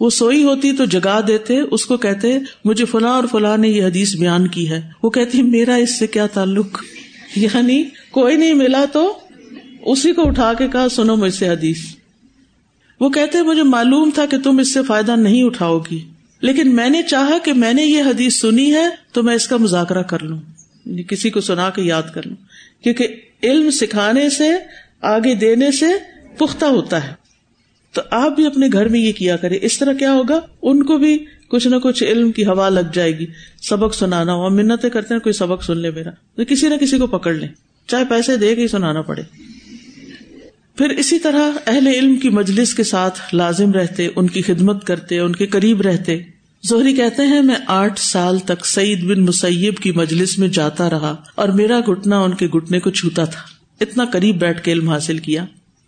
وہ 0.01 0.11
سوئی 0.11 0.45
ہوتی 0.45 0.73
تو 0.73 0.85
جگا 0.85 1.21
دیتے، 1.27 1.61
اس 1.61 1.87
کو 1.87 1.97
کہتے، 1.97 2.39
مجھے 2.65 2.85
فلاں 2.85 3.11
اور 3.11 3.25
فلاں 3.31 3.57
نے 3.57 3.69
یہ 3.69 3.85
حدیث 3.85 4.17
بیان 4.17 4.47
کی 4.47 4.71
ہے۔ 4.71 4.91
وہ 5.03 5.11
کہتی، 5.11 5.43
میرا 5.43 5.75
اس 5.75 5.99
سے 5.99 6.07
کیا 6.07 6.27
تعلق؟ 6.27 6.85
یعنی 7.37 7.85
کوئی 8.11 8.37
نہیں 8.37 8.55
ملا 8.55 8.85
تو 8.93 9.19
اسی 9.85 10.13
کو 10.13 10.29
اٹھا 10.29 10.53
کے 10.53 10.69
کہا، 10.69 10.89
سنو 10.89 11.17
مجھ 11.17 11.35
سے 11.35 11.49
حدیث۔ 11.49 11.79
وہ 13.01 13.11
کہتے، 13.11 13.43
مجھے 13.43 13.63
معلوم 13.63 14.11
تھا 14.15 14.27
کہ 14.27 14.39
تم 14.39 14.59
اس 14.59 14.75
سے 14.75 14.83
فائدہ 14.83 15.17
نہیں 15.17 15.43
اٹھاؤ 15.43 15.79
گی۔ 15.79 15.99
لیکن 16.41 16.77
میں 16.77 16.91
نے 16.91 17.03
چاہا 17.03 17.39
کہ 17.45 17.53
میں 17.53 17.73
نے 17.73 17.85
یہ 17.85 18.03
حدیث 18.03 18.41
سنی 18.41 18.75
ہے، 18.75 18.89
تو 19.13 19.23
میں 19.23 19.35
اس 19.35 19.47
کا 19.47 19.57
مذاکرہ 19.57 20.03
کر 20.03 20.23
لوں۔ 20.23 20.39
یعنی 20.87 21.03
کسی 21.03 21.31
کو 21.31 21.41
سنا 21.41 21.71
کے 21.71 21.83
یاد 21.83 22.03
کر 22.15 22.27
لوں۔ 22.27 22.37
کیونکہ 22.83 23.09
علم 23.43 23.71
سکھانے 23.71 24.31
سے، 24.31 24.51
آگے 25.01 25.35
دینے 25.35 25.71
سے 25.71 25.87
پختہ 26.39 26.65
ہوتا 26.65 27.09
ہے۔ 27.09 27.21
تو 27.93 28.01
آپ 28.11 28.37
بھی 28.37 28.47
اپنے 28.47 28.69
گھر 28.73 28.89
میں 28.89 29.01
یہ 29.01 29.13
کیا 29.13 29.37
کرے 29.37 29.59
اس 29.63 29.79
طرح 29.79 29.93
کیا 29.93 30.13
ہوگا؟ 30.13 30.41
ان 30.63 30.83
کو 30.83 30.99
بھی 30.99 31.25
کچھ 31.49 31.69
نہ 31.69 31.77
کچھ 31.77 32.05
علم 32.05 32.33
کی 32.33 32.45
ہوا 32.45 32.69
لگ 32.69 32.81
جائے 32.93 33.19
گی۔ 33.19 33.27
سبق 33.63 33.95
سنانا 33.95 34.35
ہو۔ 34.35 34.51
منتیں 34.51 34.91
کرتے 34.91 35.15
ہیں، 35.15 35.21
کوئی 35.21 35.33
سبق 35.33 35.65
سن 35.65 35.79
لے 35.79 35.91
میرا۔ 35.91 36.11
تو 36.35 36.45
کسی 36.45 36.69
نہ 36.69 36.75
کسی 36.75 36.99
کو 36.99 37.07
پکڑ 37.07 37.35
لیں۔ 37.35 37.49
چاہے 37.87 38.05
پیسے 38.09 38.37
دے 38.37 38.57
کے 38.57 38.69
سنانا 38.69 39.03
پڑے۔ 39.03 39.23
پھر 40.77 40.89
اسی 40.89 41.19
طرح 41.19 41.51
اہل 41.67 41.87
علم 41.87 42.17
کی 42.17 42.29
مجلس 42.29 42.75
کے 42.75 42.85
ساتھ 42.85 43.35
لازم 43.35 43.73
رہتے، 43.73 44.09
ان 44.17 44.27
کی 44.27 44.43
خدمت 44.43 44.87
کرتے، 44.87 45.19
ان 45.19 45.37
کے 45.37 45.47
قریب 45.47 45.81
رہتے۔ 45.81 46.23
زہری 46.69 46.93
کہتے 46.93 47.23
ہیں، 47.23 47.43
میں 47.43 47.55
آٹھ 47.67 48.01
سال 48.01 48.39
تک 48.39 48.67
سعید 48.67 49.05
بن 49.05 49.21
مسیب 49.21 49.77
کی 49.77 49.93
مجلس 49.93 50.39
میں 50.39 50.49
جاتا 50.49 50.91
رہا 50.91 51.17
اور 51.35 51.49
میرا 51.49 51.81
گٹنا 51.89 52.19
ان 52.19 52.35
کے 52.35 52.47
گٹنے 52.47 52.81
کو 52.81 52.91
چھوتا 52.91 53.25
تھا۔ 53.25 53.41
اتنا 53.81 54.05
قریب 54.05 54.39
بیٹھ 54.39 54.63
کے 54.63 54.73
علم 54.73 54.89
حاصل 54.89 55.19
کیا۔ 55.19 55.45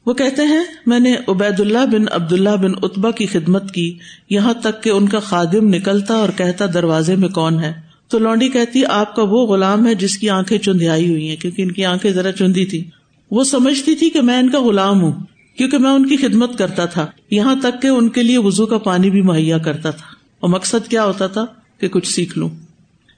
وہ 0.07 0.15
کہتے 0.15 0.43
ہیں، 0.43 0.65
میں 0.87 1.01
نے 1.01 1.17
عبید 1.29 1.61
اللہ 1.61 1.87
بن 1.93 2.05
عبد 2.11 2.33
اللہ 2.33 2.57
بن 2.57 2.73
اتبا 2.83 3.11
کی 3.11 3.27
خدمت 3.27 3.75
کی۔ 3.75 3.99
یہاں 4.31 4.55
تک 4.55 4.83
کہ 4.83 4.91
ان 4.91 5.09
کا 5.09 5.21
خادم 5.21 5.75
نکلتا 5.75 6.15
اور 6.15 6.29
کہتا، 6.37 6.65
دروازے 6.75 7.17
میں 7.17 7.29
کون 7.29 7.61
ہے؟ 7.61 7.73
تو 8.09 8.19
لونڈی 8.19 8.49
کہتی، 8.49 8.85
آپ 8.85 9.17
کا 9.17 9.23
وہ 9.23 9.47
غلام 9.47 9.87
ہے 9.87 9.95
جس 9.95 10.19
کی 10.19 10.31
آنکھیں 10.31 10.59
چندیائی 10.59 11.11
ہوئی 11.11 11.29
ہیں، 11.29 11.37
کیونکہ 11.37 11.63
ان 11.63 11.73
کی 11.73 11.85
آنکھیں 11.85 12.11
ذرا 12.11 12.33
چندی 12.33 12.65
تھی 12.65 12.85
وہ 13.31 13.45
سمجھتی 13.45 13.95
تھی 13.95 14.11
کہ 14.11 14.21
میں 14.21 14.39
ان 14.39 14.51
کا 14.51 14.61
غلام 14.61 15.01
ہوں، 15.01 15.13
کیونکہ 15.59 15.79
میں 15.79 15.91
ان 15.91 16.07
کی 16.07 16.17
خدمت 16.17 16.59
کرتا 16.59 16.85
تھا۔ 16.85 17.07
یہاں 17.31 17.55
تک 17.63 17.83
کہ 17.83 17.87
ان 17.87 18.09
کے 18.09 18.23
لیے 18.23 18.39
وزو 18.39 18.67
کا 18.67 18.79
پانی 18.79 19.11
بھی 19.11 19.23
مہیا 19.23 19.59
کرتا 19.59 19.91
تھا۔ 19.91 20.12
اور 20.43 20.51
مقصد 20.51 20.89
کیا 20.89 21.05
ہوتا 21.05 21.27
تھا 21.27 21.45
کہ 21.81 21.89
کچھ 21.89 22.09
سیکھ 22.09 22.39
لوں۔ 22.39 22.49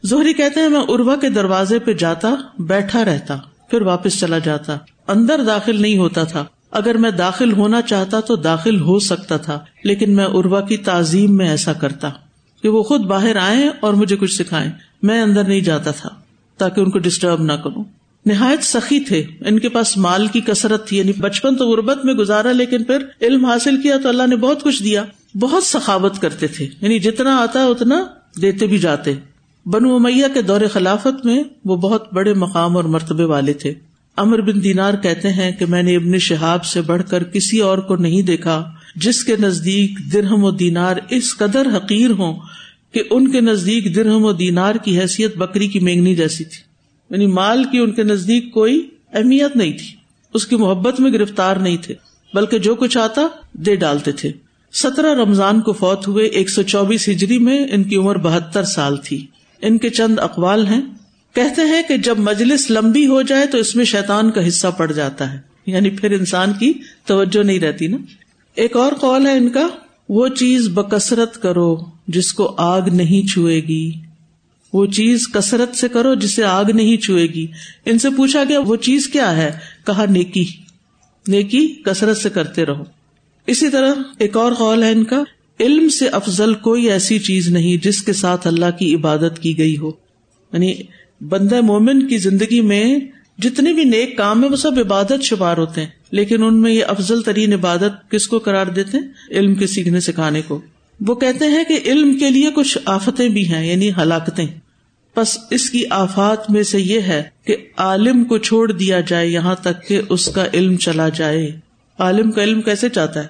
زہری 0.02 0.32
کہتے 0.32 0.60
ہیں، 0.60 0.68
میں 0.68 0.80
اروا 0.88 1.16
کے 1.16 1.28
دروازے 1.28 1.78
پہ 1.78 1.92
جاتا، 1.92 2.34
بیٹھا 2.58 3.04
رہتا، 3.04 3.36
پھر 3.70 3.82
واپس 3.82 4.20
چلا 4.20 4.38
جاتا۔ 4.38 4.78
اندر 5.08 5.44
داخل 5.46 5.82
نہیں 5.82 5.98
ہوتا 5.98 6.24
تھا۔ 6.24 6.44
اگر 6.70 6.94
میں 6.94 7.10
داخل 7.10 7.52
ہونا 7.52 7.82
چاہتا 7.82 8.20
تو 8.20 8.36
داخل 8.36 8.80
ہو 8.80 8.98
سکتا 8.98 9.36
تھا، 9.36 9.60
لیکن 9.84 10.16
میں 10.16 10.24
اروا 10.24 10.60
کی 10.60 10.76
تعظیم 10.76 11.36
میں 11.36 11.48
ایسا 11.48 11.72
کرتا 11.72 12.10
کہ 12.62 12.68
وہ 12.68 12.82
خود 12.82 13.00
باہر 13.00 13.36
آئے 13.36 13.70
اور 13.80 13.94
مجھے 13.94 14.16
کچھ 14.16 14.32
سکھائے 14.32 14.70
میں 15.02 15.22
اندر 15.22 15.44
نہیں 15.44 15.60
جاتا 15.60 15.90
تھا، 15.90 16.08
تاکہ 16.56 16.80
ان 16.80 16.90
کو 16.90 16.98
ڈسٹرب 16.98 17.42
نہ 17.42 17.52
کروں۔ 17.52 17.84
نہایت 18.26 18.62
سخی 18.62 19.00
تھے۔ 19.00 19.24
ان 19.46 19.58
کے 19.58 19.68
پاس 19.68 19.96
مال 19.96 20.26
کی 20.26 20.40
کثرت 20.40 20.88
تھی 20.88 20.98
یعنی 20.98 21.12
بچپن 21.18 21.56
تو 21.56 21.68
غربت 21.68 22.04
میں 22.04 22.14
گزارا، 22.14 22.52
لیکن 22.52 22.84
پھر 22.84 23.04
علم 23.20 23.44
حاصل 23.44 23.82
کیا 23.82 23.96
تو 24.02 24.08
اللہ 24.08 24.26
نے 24.26 24.36
بہت 24.36 24.62
کچھ 24.62 24.82
دیا۔ 24.82 25.04
بہت 25.40 25.62
سخاوت 25.62 26.18
کرتے 26.18 26.46
تھے۔ 26.46 26.66
یعنی 26.80 26.98
جتنا 26.98 27.36
آتا 27.36 27.64
اتنا 27.64 28.06
دیتے 28.42 28.66
بھی 28.66 28.78
جاتے۔ 28.78 29.12
بنو 29.66 29.94
امیہ 29.94 30.24
کے 30.34 30.42
دور 30.42 30.60
خلافت 30.72 31.26
میں 31.26 31.42
وہ 31.64 31.76
بہت 31.76 32.14
بڑے 32.14 32.34
مقام 32.34 32.76
اور 32.76 32.84
مرتبے 32.84 33.24
والے 33.24 33.52
تھے۔ 33.52 33.74
امر 34.16 34.40
بن 34.40 34.64
دینار 34.64 34.94
کہتے 34.94 35.28
ہیں 35.28 35.52
کہ 35.52 35.66
میں 35.66 35.82
نے 35.82 35.96
ابن 35.96 36.18
شہاب 36.18 36.64
سے 36.64 36.80
بڑھ 36.80 37.02
کر 37.08 37.22
کسی 37.22 37.60
اور 37.60 37.78
کو 37.78 37.96
نہیں 37.96 38.22
دیکھا، 38.22 38.72
جس 38.96 39.24
کے 39.24 39.36
نزدیک 39.40 40.12
درہم 40.12 40.44
و 40.44 40.50
دینار 40.50 40.96
اس 41.10 41.36
قدر 41.36 41.76
حقیر 41.76 42.10
ہوں 42.10 42.40
کہ 42.92 43.02
ان 43.10 43.30
کے 43.30 43.40
نزدیک 43.40 43.94
درہم 43.94 44.24
و 44.24 44.32
دینار 44.32 44.74
کی 44.74 45.00
حیثیت 45.00 45.36
بکری 45.36 45.68
کی 45.68 45.80
مینگنی 45.80 46.14
جیسی 46.14 46.44
تھی۔ 46.44 46.62
یعنی 47.10 47.26
مال 47.26 47.64
کی 47.64 47.78
ان 47.78 47.90
کے 47.90 48.02
نزدیک 48.02 48.52
کوئی 48.52 48.88
اہمیت 49.12 49.56
نہیں 49.56 49.72
تھی۔ 49.72 49.96
اس 50.34 50.46
کی 50.46 50.56
محبت 50.56 51.00
میں 51.00 51.12
گرفتار 51.12 51.56
نہیں 51.56 51.76
تھے، 51.82 51.94
بلکہ 52.34 52.58
جو 52.58 52.74
کچھ 52.74 52.98
آتا 52.98 53.22
دے 53.52 53.76
ڈالتے 53.76 54.12
تھے۔ 54.12 54.32
سترہ 54.74 55.14
رمضان 55.14 55.60
کو 55.60 55.72
فوت 55.72 56.08
ہوئے 56.08 56.26
ایک 56.26 56.50
سو 56.50 56.62
چوبیس 56.62 57.08
ہجری 57.08 57.38
میں 57.38 57.66
ان 57.70 57.84
کی 57.84 57.96
عمر 57.96 58.18
بہتر 58.18 58.64
سال 58.64 58.96
تھی۔ 58.96 59.26
ان 59.62 59.78
کے 59.78 59.90
چند 59.90 60.18
اقوال 60.18 60.66
ہیں۔ 60.66 60.82
کہتے 61.34 61.62
ہیں 61.62 61.82
کہ 61.88 61.96
جب 61.96 62.18
مجلس 62.18 62.70
لمبی 62.70 63.06
ہو 63.06 63.22
جائے 63.22 63.46
تو 63.46 63.58
اس 63.58 63.76
میں 63.76 63.84
شیطان 63.84 64.30
کا 64.30 64.48
حصہ 64.48 64.66
پڑ 64.78 64.92
جاتا 64.92 65.32
ہے۔ 65.32 65.38
یعنی 65.66 65.90
پھر 65.90 66.10
انسان 66.10 66.52
کی 66.52 66.72
توجہ 67.06 67.42
نہیں 67.42 67.58
رہتی 67.58 67.86
نا۔ 67.86 67.96
ایک 68.54 68.76
اور 68.76 68.92
قول 68.92 69.26
ہے 69.26 69.32
ان 69.32 69.48
کا، 69.48 69.66
وہ 70.08 70.28
چیز 70.28 70.68
بکثرت 70.68 71.42
کرو 71.42 71.76
جس 72.08 72.32
کو 72.32 72.54
آگ 72.58 72.82
نہیں 72.82 73.26
چھوئے 73.26 73.60
گی۔ 73.60 73.92
وہ 74.72 74.86
چیز 74.86 75.28
کثرت 75.34 75.76
سے 75.76 75.88
کرو 75.88 76.14
جسے 76.14 76.44
آگ 76.44 76.64
نہیں 76.64 76.96
چھوئے 76.96 77.26
گی۔ 77.26 77.46
ان 77.84 77.98
سے 77.98 78.08
پوچھا 78.10 78.44
گیا، 78.48 78.60
وہ 78.60 78.76
چیز 78.76 79.06
کیا 79.08 79.36
ہے؟ 79.36 79.50
کہا، 79.86 80.04
نیکی۔ 80.10 80.44
نیکی 81.28 81.82
کثرت 81.84 82.16
سے 82.16 82.30
کرتے 82.30 82.66
رہو۔ 82.66 82.84
اسی 83.46 83.68
طرح 83.68 83.94
ایک 84.18 84.36
اور 84.36 84.52
قول 84.52 84.82
ہے 84.82 84.92
ان 84.92 85.04
کا، 85.04 85.22
علم 85.60 85.88
سے 85.88 86.08
افضل 86.08 86.54
کوئی 86.54 86.90
ایسی 86.90 87.18
چیز 87.18 87.48
نہیں 87.48 87.84
جس 87.84 88.02
کے 88.02 88.12
ساتھ 88.12 88.46
اللہ 88.46 88.78
کی 88.78 88.94
عبادت 88.94 89.38
کی 89.42 89.58
گئی 89.58 89.78
ہو۔ 89.78 89.90
یعنی 90.52 90.74
بندہ 91.20 91.60
مومن 91.60 92.08
کی 92.08 92.18
زندگی 92.18 92.60
میں 92.60 92.98
جتنے 93.38 93.72
بھی 93.72 93.84
نیک 93.84 94.16
کام 94.16 94.44
ہے، 94.44 94.48
وہ 94.48 94.56
سب 94.56 94.72
عبادت 94.78 95.22
شمار 95.22 95.56
ہوتے 95.56 95.80
ہیں۔ 95.80 95.88
لیکن 96.10 96.42
ان 96.42 96.60
میں 96.60 96.72
یہ 96.72 96.84
افضل 96.88 97.22
ترین 97.22 97.52
عبادت 97.52 98.10
کس 98.10 98.28
کو 98.28 98.38
قرار 98.38 98.66
دیتے 98.66 98.98
ہیں؟ 98.98 99.04
علم 99.30 99.54
کے 99.54 99.66
سیکھنے 99.66 100.00
سکھانے 100.00 100.42
کو۔ 100.42 100.60
وہ 101.06 101.14
کہتے 101.14 101.44
ہیں 101.44 101.64
کہ 101.64 101.78
علم 101.84 102.18
کے 102.18 102.30
لیے 102.30 102.50
کچھ 102.54 102.78
آفتیں 102.84 103.28
بھی 103.28 103.48
ہیں 103.48 103.66
یعنی 103.66 103.90
ہلاکتیں۔ 103.90 104.46
بس 105.16 105.38
اس 105.50 105.70
کی 105.70 105.82
آفات 105.90 106.50
میں 106.50 106.62
سے 106.62 106.80
یہ 106.80 107.00
ہے 107.00 107.22
کہ 107.44 107.56
عالم 107.76 108.24
کو 108.24 108.38
چھوڑ 108.38 108.72
دیا 108.72 109.00
جائے 109.00 109.28
یہاں 109.28 109.54
تک 109.54 109.88
کہ 109.88 110.00
اس 110.08 110.26
کا 110.26 110.44
علم 110.54 110.76
چلا 110.76 111.08
جائے۔ 111.08 111.63
عالم 111.98 112.32
کا 112.32 112.42
علم 112.42 112.62
کیسے 112.62 112.88
چاہتا 112.88 113.22
ہے؟ 113.22 113.26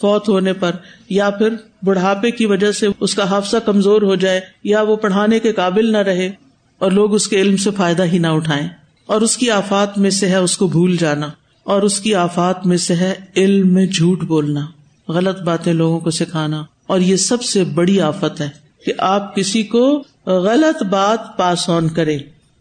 فوت 0.00 0.28
ہونے 0.28 0.52
پر، 0.52 0.70
یا 1.08 1.30
پھر 1.30 1.48
بڑھاپے 1.82 2.30
کی 2.30 2.46
وجہ 2.46 2.72
سے 2.72 2.86
اس 3.00 3.14
کا 3.14 3.30
حافظہ 3.30 3.56
کمزور 3.56 4.02
ہو 4.02 4.14
جائے، 4.14 4.40
یا 4.64 4.82
وہ 4.82 4.96
پڑھانے 4.96 5.40
کے 5.40 5.52
قابل 5.52 5.92
نہ 5.92 5.96
رہے 5.96 6.30
اور 6.78 6.90
لوگ 6.90 7.14
اس 7.14 7.28
کے 7.28 7.40
علم 7.40 7.56
سے 7.56 7.70
فائدہ 7.70 8.04
ہی 8.04 8.18
نہ 8.18 8.26
اٹھائیں۔ 8.26 8.68
اور 9.06 9.20
اس 9.20 9.36
کی 9.36 9.50
آفات 9.50 9.98
میں 9.98 10.10
سے 10.10 10.28
ہے 10.28 10.36
اس 10.36 10.56
کو 10.56 10.66
بھول 10.66 10.96
جانا، 10.96 11.26
اور 11.64 11.82
اس 11.82 12.00
کی 12.00 12.14
آفات 12.14 12.66
میں 12.66 12.76
سے 12.76 12.94
ہے 12.94 13.14
علم 13.36 13.74
میں 13.74 13.86
جھوٹ 13.86 14.24
بولنا۔ 14.24 14.66
غلط 15.08 15.40
باتیں 15.40 15.72
لوگوں 15.72 16.00
کو 16.00 16.10
سکھانا۔ 16.10 16.64
اور 16.86 17.00
یہ 17.00 17.16
سب 17.16 17.42
سے 17.42 17.64
بڑی 17.64 18.00
آفت 18.00 18.40
ہے 18.40 18.48
کہ 18.86 18.92
آپ 18.98 19.36
کسی 19.36 19.62
کو 19.62 20.02
غلط 20.26 20.82
بات 20.82 21.36
پاس 21.36 21.68
آن 21.68 21.88
کرے 21.88 22.18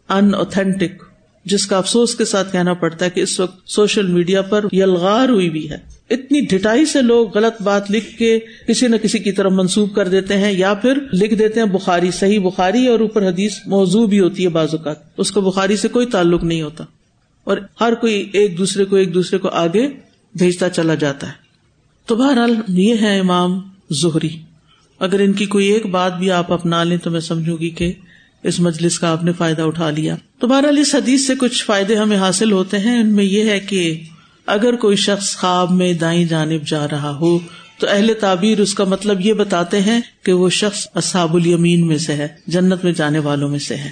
ان 0.10 0.34
اوتھینٹک 0.34 1.04
جس 1.46 1.68
کا 1.68 1.78
افسوس 1.78 2.16
کے 2.16 2.26
ساتھ 2.26 2.52
کہنا 2.52 2.74
پڑتا 2.74 3.06
ہے 3.06 3.10
کہ 3.10 3.22
اس 3.22 3.40
وقت 3.40 3.70
سوشل 3.70 4.08
میڈیا 4.08 4.42
پر 4.42 4.66
یلغار 4.72 5.30
ہوئی 5.30 5.50
بھی 5.50 5.70
ہے۔ 5.70 5.78
اتنی 6.10 6.42
ڈٹائی 6.42 6.86
سے 6.86 7.02
لوگ 7.02 7.38
غلط 7.38 7.62
بات 7.62 7.92
لکھ 7.92 8.18
کے 8.18 8.40
کسی 8.68 8.88
نہ 8.88 8.96
کسی 8.96 9.20
کی 9.20 9.32
طرف 9.32 9.52
منسوب 9.52 9.96
کر 9.96 10.08
دیتے 10.08 10.38
ہیں 10.38 10.52
یا 10.52 10.74
پھر 10.74 10.98
لکھ 11.14 11.34
دیتے 11.34 11.60
ہیں 11.60 11.68
بخاری، 11.68 12.12
صحیح 12.12 12.40
بخاری 12.40 12.88
اور 12.88 13.00
اوپر 13.00 13.28
حدیث 13.28 13.54
موضوع 13.66 14.08
بھی 14.08 14.20
ہوتی 14.20 14.44
ہے 14.44 14.50
بعض 14.50 14.68
اوقات۔ 14.72 14.96
اس 15.18 15.32
کو 15.32 15.42
بخاری 15.42 15.76
سے 15.76 15.88
کوئی 15.88 16.06
تعلق 16.06 16.44
نہیں 16.44 16.62
ہوتا۔ 16.62 16.84
اور 17.44 17.58
ہر 17.82 17.94
کوئی 17.94 18.30
ایک 18.34 18.58
دوسرے 18.58 18.86
کو 18.86 18.96
ایک 18.96 19.14
دوسرے 19.14 19.40
کو 19.40 19.48
آگے 19.48 19.88
بھیجتا 20.36 20.70
چلا 20.70 20.96
جاتا 20.96 21.28
ہے۔ 21.28 21.32
تو 22.06 22.16
بہرحال 22.16 22.56
یہ 22.68 22.96
ہے 23.02 23.20
امام 23.20 23.62
زہری۔ 23.90 24.30
اگر 25.00 25.20
ان 25.20 25.34
کی 25.34 25.46
کوئی 25.46 25.68
ایک 25.68 25.86
بات 25.86 26.18
بھی 26.18 26.32
آپ 26.32 26.54
اپنا 26.54 26.84
لیں 26.84 26.98
تو 26.98 27.12
میں 27.12 27.20
سمجھوں 27.20 27.58
گی 27.58 27.70
کہ 27.70 27.94
اس 28.44 28.60
مجلس 28.60 29.00
کا 29.00 29.12
آپ 29.12 29.24
نے 29.24 29.32
فائدہ 29.34 29.62
اٹھا 29.62 29.90
لیا۔ 29.90 30.16
تو 30.40 30.48
بہرحال 30.48 30.78
اس 30.78 30.96
حدیث 30.96 31.28
سے 31.28 31.36
کچھ 31.36 31.66
فائدے 31.66 31.96
ہمیں 31.96 32.18
حاصل 32.18 32.52
ہوتے 32.52 32.80
ہیں۔ 32.80 33.00
ان 33.00 33.08
میں 33.08 33.24
یہ 33.24 33.50
ہے 33.50 33.60
کہ 33.60 34.00
اگر 34.46 34.76
کوئی 34.76 34.96
شخص 34.96 35.38
خواب 35.38 35.72
میں 35.72 35.94
دائیں 35.94 36.26
جانب 36.26 36.68
جا 36.68 36.88
رہا 36.88 37.16
ہو، 37.16 37.40
تو 37.80 37.88
اہل 37.90 38.12
تعبیر 38.20 38.60
اس 38.60 38.74
کا 38.74 38.84
مطلب 38.84 39.26
یہ 39.26 39.34
بتاتے 39.34 39.82
ہیں 39.82 40.02
کہ 40.24 40.34
وہ 40.34 40.50
شخص 40.50 40.88
اصحاب 40.96 41.36
الیمین 41.36 41.88
میں 41.88 41.98
سے 41.98 42.14
ہے، 42.14 42.28
جنت 42.48 42.84
میں 42.84 42.92
جانے 42.92 43.20
والوں 43.20 43.50
میں 43.50 43.60
سے 43.60 43.76
ہے۔ 43.76 43.90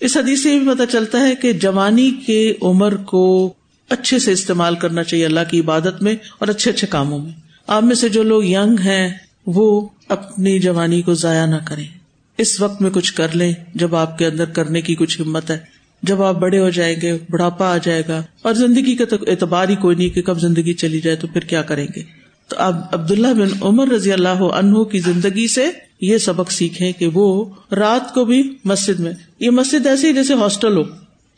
اس 0.00 0.16
حدیث 0.16 0.42
سے 0.42 0.54
یہ 0.54 0.58
بھی 0.58 0.68
پتا 0.74 0.86
چلتا 0.86 1.20
ہے 1.20 1.34
کہ 1.34 1.52
جوانی 1.52 2.10
کے 2.26 2.52
عمر 2.62 2.96
کو 2.96 3.52
اچھے 3.88 4.18
سے 4.18 4.32
استعمال 4.32 4.74
کرنا 4.74 5.02
چاہیے 5.02 5.26
اللہ 5.26 5.40
کی 5.50 5.60
عبادت 5.60 6.02
میں 6.02 6.16
اور 6.38 6.48
اچھے 6.48 6.70
اچھے 6.70 6.86
کاموں 6.86 7.18
میں۔ 7.18 7.32
آپ 7.66 7.84
میں 7.84 7.94
سے 7.94 8.08
جو 8.08 8.22
لوگ 8.22 8.44
یگ 8.44 8.80
ہیں، 8.84 9.14
وہ 9.46 9.88
اپنی 10.08 10.58
جوانی 10.58 11.02
کو 11.02 11.14
ضائع 11.14 11.46
نہ 11.46 11.56
کریں۔ 11.64 12.05
اس 12.38 12.60
وقت 12.60 12.82
میں 12.82 12.90
کچھ 12.90 13.14
کر 13.14 13.28
لیں 13.34 13.52
جب 13.74 13.96
آپ 13.96 14.18
کے 14.18 14.26
اندر 14.26 14.44
کرنے 14.44 14.80
کی 14.80 14.94
کچھ 14.94 15.20
ہمت 15.20 15.50
ہے۔ 15.50 15.58
جب 16.02 16.22
آپ 16.22 16.34
بڑے 16.34 16.58
ہو 16.58 16.70
جائیں 16.70 16.96
گے، 17.02 17.18
بڑھاپا 17.30 17.74
آ 17.74 17.76
جائے 17.76 18.02
گا 18.08 18.22
اور 18.42 18.54
زندگی 18.54 18.96
کا 18.96 19.04
تو 19.04 19.16
اعتبار 19.26 19.68
ہی 19.68 19.74
کوئی 19.74 19.96
نہیں 19.96 20.08
کہ 20.08 20.22
کب 20.22 20.40
زندگی 20.40 20.72
چلی 20.72 21.00
جائے 21.00 21.16
تو 21.16 21.26
پھر 21.26 21.40
کیا 21.40 21.62
کریں 21.62 21.86
گے۔ 21.96 22.02
تو 22.48 22.56
اب 22.58 22.76
عبداللہ 22.92 23.26
بن 23.26 23.48
عمر 23.60 23.88
رضی 23.88 24.12
اللہ 24.12 24.28
عنہ 24.28 24.78
کی 24.78 24.98
زندگی 24.98 25.48
سے 25.48 25.66
یہ 26.00 26.18
سبق 26.18 26.52
سیکھے 26.52 26.92
کہ 26.92 27.08
وہ 27.14 27.44
رات 27.72 28.14
کو 28.14 28.24
بھی 28.24 28.56
مسجد 28.64 29.00
میں، 29.00 29.12
یہ 29.40 29.50
مسجد 29.50 29.86
ایسی 29.86 30.12
جیسے 30.12 30.34
ہاسٹل 30.34 30.76
ہو، 30.76 30.82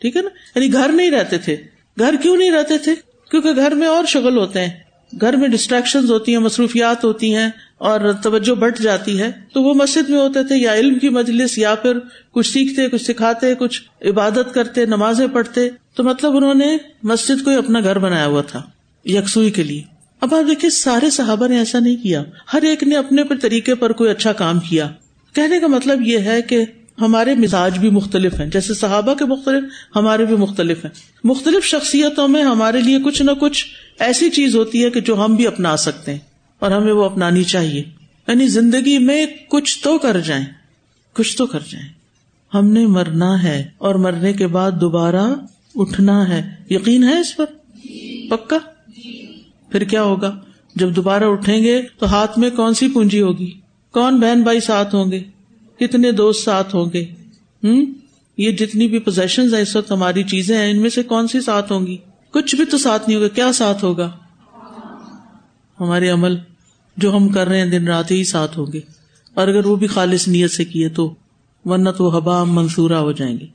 ٹھیک 0.00 0.16
ہے 0.16 0.22
نا؟ 0.22 0.58
یعنی 0.58 0.72
گھر 0.72 0.88
نہیں 0.88 1.10
رہتے 1.10 1.38
تھے۔ 1.38 1.56
گھر 1.98 2.14
کیوں 2.22 2.36
نہیں 2.36 2.50
رہتے 2.50 2.78
تھے؟ 2.78 2.94
کیونکہ 3.30 3.50
گھر 3.56 3.70
میں 3.70 3.88
اور 3.88 4.04
شغل 4.04 4.38
ہوتے 4.38 4.60
ہیں۔ 4.60 4.70
گھر 5.20 5.36
میں 5.36 5.48
ڈسٹریکشن 5.48 6.08
ہوتی 6.08 6.32
ہیں، 6.32 6.38
مصروفیات 6.38 7.04
ہوتی 7.04 7.34
ہیں۔ 7.34 7.48
اور 7.78 8.12
توجہ 8.22 8.54
بٹ 8.54 8.78
جاتی 8.78 9.20
ہے، 9.20 9.30
تو 9.52 9.62
وہ 9.62 9.74
مسجد 9.74 10.10
میں 10.10 10.20
ہوتے 10.20 10.44
تھے، 10.44 10.56
یا 10.56 10.74
علم 10.74 10.98
کی 10.98 11.08
مجلس، 11.08 11.58
یا 11.58 11.74
پھر 11.74 11.98
کچھ 12.32 12.52
سیکھتے، 12.52 12.88
کچھ 12.88 13.02
سکھاتے، 13.02 13.54
کچھ 13.54 13.82
عبادت 14.02 14.54
کرتے، 14.54 14.84
نمازیں 14.84 15.26
پڑھتے۔ 15.26 15.68
تو 15.94 16.04
مطلب 16.04 16.36
انہوں 16.36 16.54
نے 16.54 16.76
مسجد 17.02 17.44
کو 17.44 17.50
اپنا 17.50 17.80
گھر 17.80 17.98
بنایا 17.98 18.26
ہوا 18.26 18.42
تھا، 18.42 18.62
یکسوئی 19.04 19.50
کے 19.50 19.62
لیے۔ 19.62 19.82
اب 20.20 20.34
آپ 20.34 20.48
دیکھیے، 20.48 20.70
سارے 20.70 21.10
صحابہ 21.10 21.48
نے 21.48 21.58
ایسا 21.58 21.78
نہیں 21.78 21.96
کیا۔ 21.96 22.24
ہر 22.52 22.62
ایک 22.62 22.82
نے 22.82 22.96
اپنے 22.96 23.22
طریقے 23.42 23.74
پر 23.74 23.92
کوئی 23.92 24.10
اچھا 24.10 24.32
کام 24.32 24.60
کیا۔ 24.60 24.88
کہنے 25.32 25.58
کا 25.58 25.66
مطلب 25.66 26.02
یہ 26.02 26.18
ہے 26.18 26.42
کہ 26.42 26.64
ہمارے 27.00 27.34
مزاج 27.34 27.78
بھی 27.78 27.90
مختلف 27.90 28.40
ہیں۔ 28.40 28.46
جیسے 28.46 28.74
صحابہ 28.74 29.14
کے 29.14 29.24
مختلف، 29.24 29.64
ہمارے 29.96 30.24
بھی 30.24 30.36
مختلف 30.36 30.84
ہیں۔ 30.84 30.92
مختلف 31.24 31.64
شخصیتوں 31.64 32.28
میں 32.28 32.42
ہمارے 32.42 32.80
لیے 32.80 32.98
کچھ 33.04 33.22
نہ 33.22 33.30
کچھ 33.30 33.64
ایسی 33.98 34.30
چیز 34.30 34.56
ہوتی 34.56 34.84
ہے 34.84 34.90
کہ 34.90 35.00
جو 35.00 35.24
ہم 35.24 35.36
بھی 35.36 35.46
اپنا 35.46 35.76
سکتے 35.76 36.12
ہیں۔ 36.12 36.27
اور 36.58 36.70
ہمیں 36.70 36.92
وہ 36.92 37.04
اپنانی 37.04 37.44
چاہیے۔ 37.44 37.82
یعنی 38.28 38.48
زندگی 38.48 38.98
میں 38.98 39.26
کچھ 39.48 39.82
تو 39.82 39.98
کر 39.98 40.20
جائیں، 40.20 40.44
کچھ 41.12 41.36
تو 41.36 41.46
کر 41.46 41.60
جائیں۔ 41.70 41.88
ہم 42.54 42.66
نے 42.66 42.86
مرنا 42.86 43.42
ہے 43.42 43.68
اور 43.78 43.94
مرنے 43.94 44.32
کے 44.32 44.46
بعد 44.46 44.70
دوبارہ 44.80 45.34
اٹھنا 45.76 46.28
ہے۔ 46.28 46.50
یقین 46.70 47.04
ہے 47.04 47.20
اس 47.20 47.36
پر؟ 47.36 47.44
پکا؟ 48.30 48.58
پھر 49.72 49.84
کیا 49.84 50.02
ہوگا؟ 50.02 50.38
جب 50.74 50.96
دوبارہ 50.96 51.24
اٹھیں 51.24 51.62
گے 51.62 51.82
تو 51.98 52.06
ہاتھ 52.06 52.38
میں 52.38 52.50
کون 52.50 52.74
سی 52.74 52.88
پونجی 52.88 53.20
ہوگی؟ 53.20 53.50
کون 53.90 54.20
بہن 54.20 54.42
بھائی 54.42 54.60
ساتھ 54.60 54.94
ہوں 54.94 55.12
گے؟ 55.12 55.22
کتنے 55.80 56.12
دوست 56.12 56.44
ساتھ 56.44 56.74
ہوں 56.74 56.86
گے؟ 56.92 57.04
ہوں 57.64 57.86
یہ 58.38 58.52
جتنی 58.52 58.88
بھی 58.88 58.98
پوزیشن 58.98 59.54
اس 59.54 59.76
وقت 59.76 59.92
ہماری 59.92 60.22
چیزیں 60.22 60.58
ہیں، 60.58 60.70
ان 60.70 60.80
میں 60.80 60.90
سے 60.90 61.02
کون 61.02 61.28
سی 61.28 61.40
ساتھ 61.40 61.72
ہوں 61.72 61.86
گی؟ 61.86 61.96
کچھ 62.30 62.56
بھی 62.56 62.64
تو 62.64 62.78
ساتھ 62.78 63.08
نہیں 63.08 63.16
ہوگا، 63.16 63.28
کیا 63.28 63.52
ساتھ 63.52 63.84
ہوگا؟ 63.84 64.10
ہمارے 65.80 66.08
عمل۔ 66.08 66.36
جو 66.98 67.16
ہم 67.16 67.28
کر 67.28 67.48
رہے 67.48 67.58
ہیں 67.58 67.66
دن 67.66 67.88
رات 67.88 68.10
ہی 68.10 68.24
ساتھ 68.24 68.58
ہوں 68.58 68.66
گے۔ 68.72 68.80
اور 69.34 69.48
اگر 69.48 69.66
وہ 69.66 69.76
بھی 69.76 69.86
خالص 69.86 70.28
نیت 70.28 70.50
سے 70.50 70.64
کیے 70.64 70.88
تو 70.88 71.14
ورنہ 71.64 71.90
تو 71.90 72.08
حبا 72.08 72.44
منصورہ 72.44 72.92
ہو 72.92 73.12
جائیں 73.12 73.38
گے۔ 73.38 73.46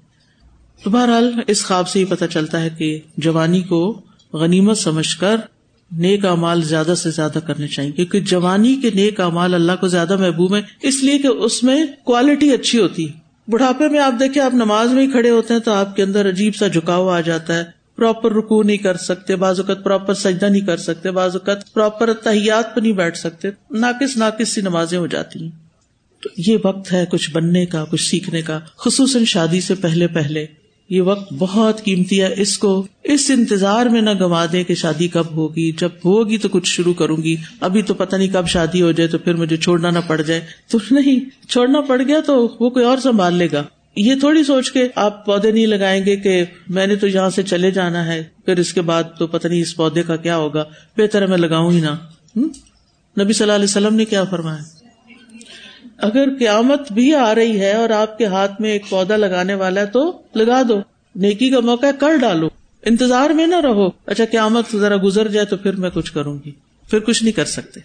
تو 0.84 0.90
بہرحال 0.90 1.34
اس 1.48 1.66
خواب 1.66 1.90
سے 1.90 2.00
ہی 2.00 2.06
پتہ 2.06 2.26
چلتا 2.26 2.62
ہے 2.62 2.70
کہ 2.70 3.00
جوانی 3.18 3.62
کو 3.62 4.02
غنیمت 4.34 4.78
سمجھ 4.78 5.18
کر 5.18 5.36
نیک 5.92 6.26
امال 6.26 6.62
زیادہ 6.62 6.94
سے 6.98 7.12
زیادہ 7.12 7.38
کرنے 7.48 7.68
چاہیے۔ 7.68 7.92
کیونکہ 7.92 8.20
جوانی 8.20 8.76
کے 8.76 8.90
نیک 8.94 9.22
امال 9.22 9.54
اللہ 9.54 9.72
کو 9.80 9.88
زیادہ 9.88 10.18
محبوب 10.18 10.56
ہے 10.56 10.62
اس 10.82 11.04
لیے 11.04 11.18
کہ 11.18 11.28
اس 11.28 11.64
میں 11.64 11.86
کوالٹی 12.04 12.52
اچھی 12.52 12.80
ہوتی۔ 12.80 13.10
ہے 13.10 13.14
بڑھاپے 13.52 13.90
میں 13.90 14.00
آپ 14.00 14.14
دیکھیں 14.20 14.44
آپ 14.44 14.54
نماز 14.54 14.92
میں 14.92 15.04
ہی 15.04 15.12
کھڑے 15.12 15.30
ہوتے 15.30 15.54
ہیں 15.54 15.62
تو 15.62 15.72
آپ 15.72 15.96
کے 15.96 16.04
اندر 16.04 16.30
عجیب 16.30 16.56
سا 16.56 16.68
جھکاؤ 16.68 17.08
آ 17.08 17.22
جاتا 17.22 17.56
ہے۔ 17.56 17.83
پراپر 17.96 18.34
رکو 18.34 18.64
نہیں 18.64 18.78
کر 18.78 18.98
سکتے، 18.98 19.36
بعض 19.36 19.60
اوقات 19.60 19.84
پراپر 19.84 20.14
سجدہ 20.14 20.46
نہیں 20.46 20.66
کر 20.66 20.78
سکتے، 20.78 21.12
بعض 21.12 21.36
اوقات 21.36 21.74
پراپر 21.74 22.14
تحیات 22.14 22.76
پہ 22.76 22.82
نہیں 22.82 22.92
بیٹھ 22.92 23.18
سکتے، 23.18 23.48
ناقص 23.72 24.18
ناقص 24.18 24.50
سی 24.50 24.62
نمازیں 24.62 24.98
ہو 24.98 25.08
جاتی 25.08 25.44
ہیں۔ 25.44 25.50
تو 26.22 26.30
یہ 26.38 26.58
وقت 26.64 26.94
ہے 26.94 27.06
کچھ 27.12 27.32
بننے 27.32 27.66
کا، 27.66 27.86
کچھ 27.86 28.10
سیکھنے 28.10 28.42
کا، 28.42 28.60
خصوصاً 28.78 29.26
شادی 29.26 29.62
سے 29.62 29.76
پہلے 29.76 30.08
پہلے۔ 30.08 30.46
یہ 30.90 31.02
وقت 31.02 31.34
بہت 31.34 31.84
قیمتی 31.84 32.22
ہے، 32.22 32.34
اس 32.38 32.58
کو 32.58 32.88
اس 33.04 33.32
انتظار 33.34 33.86
میں 33.86 34.02
نہ 34.02 34.10
گوا 34.20 34.46
دے 34.52 34.64
کہ 34.64 34.76
شادی 34.76 35.08
کب 35.08 35.26
ہوگی، 35.32 35.72
جب 35.72 35.90
ہوگی 36.06 36.38
تو 36.38 36.50
کچھ 36.50 36.70
شروع 36.70 36.94
کروں 36.94 37.18
گی۔ 37.18 37.36
ابھی 37.60 37.82
تو 37.82 37.94
پتہ 37.94 38.16
نہیں 38.16 38.28
کب 38.28 38.48
شادی 38.48 38.82
ہو 38.82 38.92
جائے 38.92 39.08
تو 39.08 39.18
پھر 39.18 39.34
مجھے 39.34 39.58
چھوڑنا 39.58 39.90
نہ 39.90 40.00
پڑ 40.08 40.22
جائے۔ 40.22 40.42
تو 40.72 40.78
نہیں، 40.92 41.50
چھوڑنا 41.50 41.82
پڑ 41.82 42.02
گیا 42.08 42.20
تو 42.26 42.48
وہ 42.60 42.70
کوئی 42.70 42.86
اور 42.86 42.98
سنبھال 42.98 43.36
لے 43.36 43.48
گا۔ 43.52 43.64
یہ 43.96 44.16
تھوڑی 44.16 44.44
سوچ 44.44 44.72
کے 44.72 44.88
آپ 44.96 45.26
پودے 45.26 45.52
نہیں 45.52 45.68
لگائیں 45.68 46.06
گے 46.06 46.16
کہ 46.16 46.46
میں 46.70 46.88
نے 46.88 46.96
تو 46.96 47.08
یہاں 47.08 47.30
سے 47.30 47.44
چلے 47.44 47.72
جانا 47.72 48.06
ہے، 48.06 48.24
پھر 48.46 48.60
اس 48.60 48.74
کے 48.74 48.82
بعد 48.82 49.04
تو 49.20 49.28
پتہ 49.28 49.48
نہیں 49.48 49.62
اس 49.62 49.76
پودے 49.76 50.04
کا 50.04 50.16
کیا 50.16 50.38
ہوگا، 50.38 50.64
بہتر 50.98 51.28
میں 51.28 51.38
لگاؤں 51.38 51.72
ہی 51.72 51.82
نا 51.82 51.96
نبی 53.20 53.34
صلی 53.34 53.44
اللہ 53.44 53.54
علیہ 53.54 53.64
وسلم 53.64 53.96
نے 53.96 54.06
کیا 54.06 54.24
فرمایا؟ 54.24 54.64
اگر 55.98 56.30
قیامت 56.40 56.92
بھی 56.92 57.16
آ 57.16 57.36
رہی 57.36 57.60
ہے 57.60 57.74
اور 57.74 57.90
آپ 57.90 58.18
کے 58.18 58.26
ہاتھ 58.26 58.62
میں 58.62 58.72
ایک 58.72 58.82
پودا 58.90 59.18
لگانے 59.18 59.54
والا 59.54 59.82
ہے 59.82 59.86
تو 59.86 60.22
لگا 60.36 60.62
دو۔ 60.70 60.82
نیکی 61.16 61.50
کا 61.50 61.60
موقع 61.60 61.86
کر 62.00 62.18
ڈالو۔ 62.22 62.48
انتظار 62.86 63.30
میں 63.30 63.48
نہ 63.48 63.56
رہو۔ 63.56 63.88
اچھا 64.06 64.26
قیامت 64.32 64.76
ذرا 64.76 64.96
گزر 65.04 65.28
جائے 65.28 65.46
تو 65.46 65.58
پھر 65.58 65.76
میں 65.76 65.90
کچھ 65.94 66.14
کروں 66.14 66.40
گی۔ 66.46 66.52
پھر 66.90 67.00
کچھ 67.00 67.24
نہیں 67.24 67.34
کر 67.34 67.46
سکتے۔ 67.46 67.80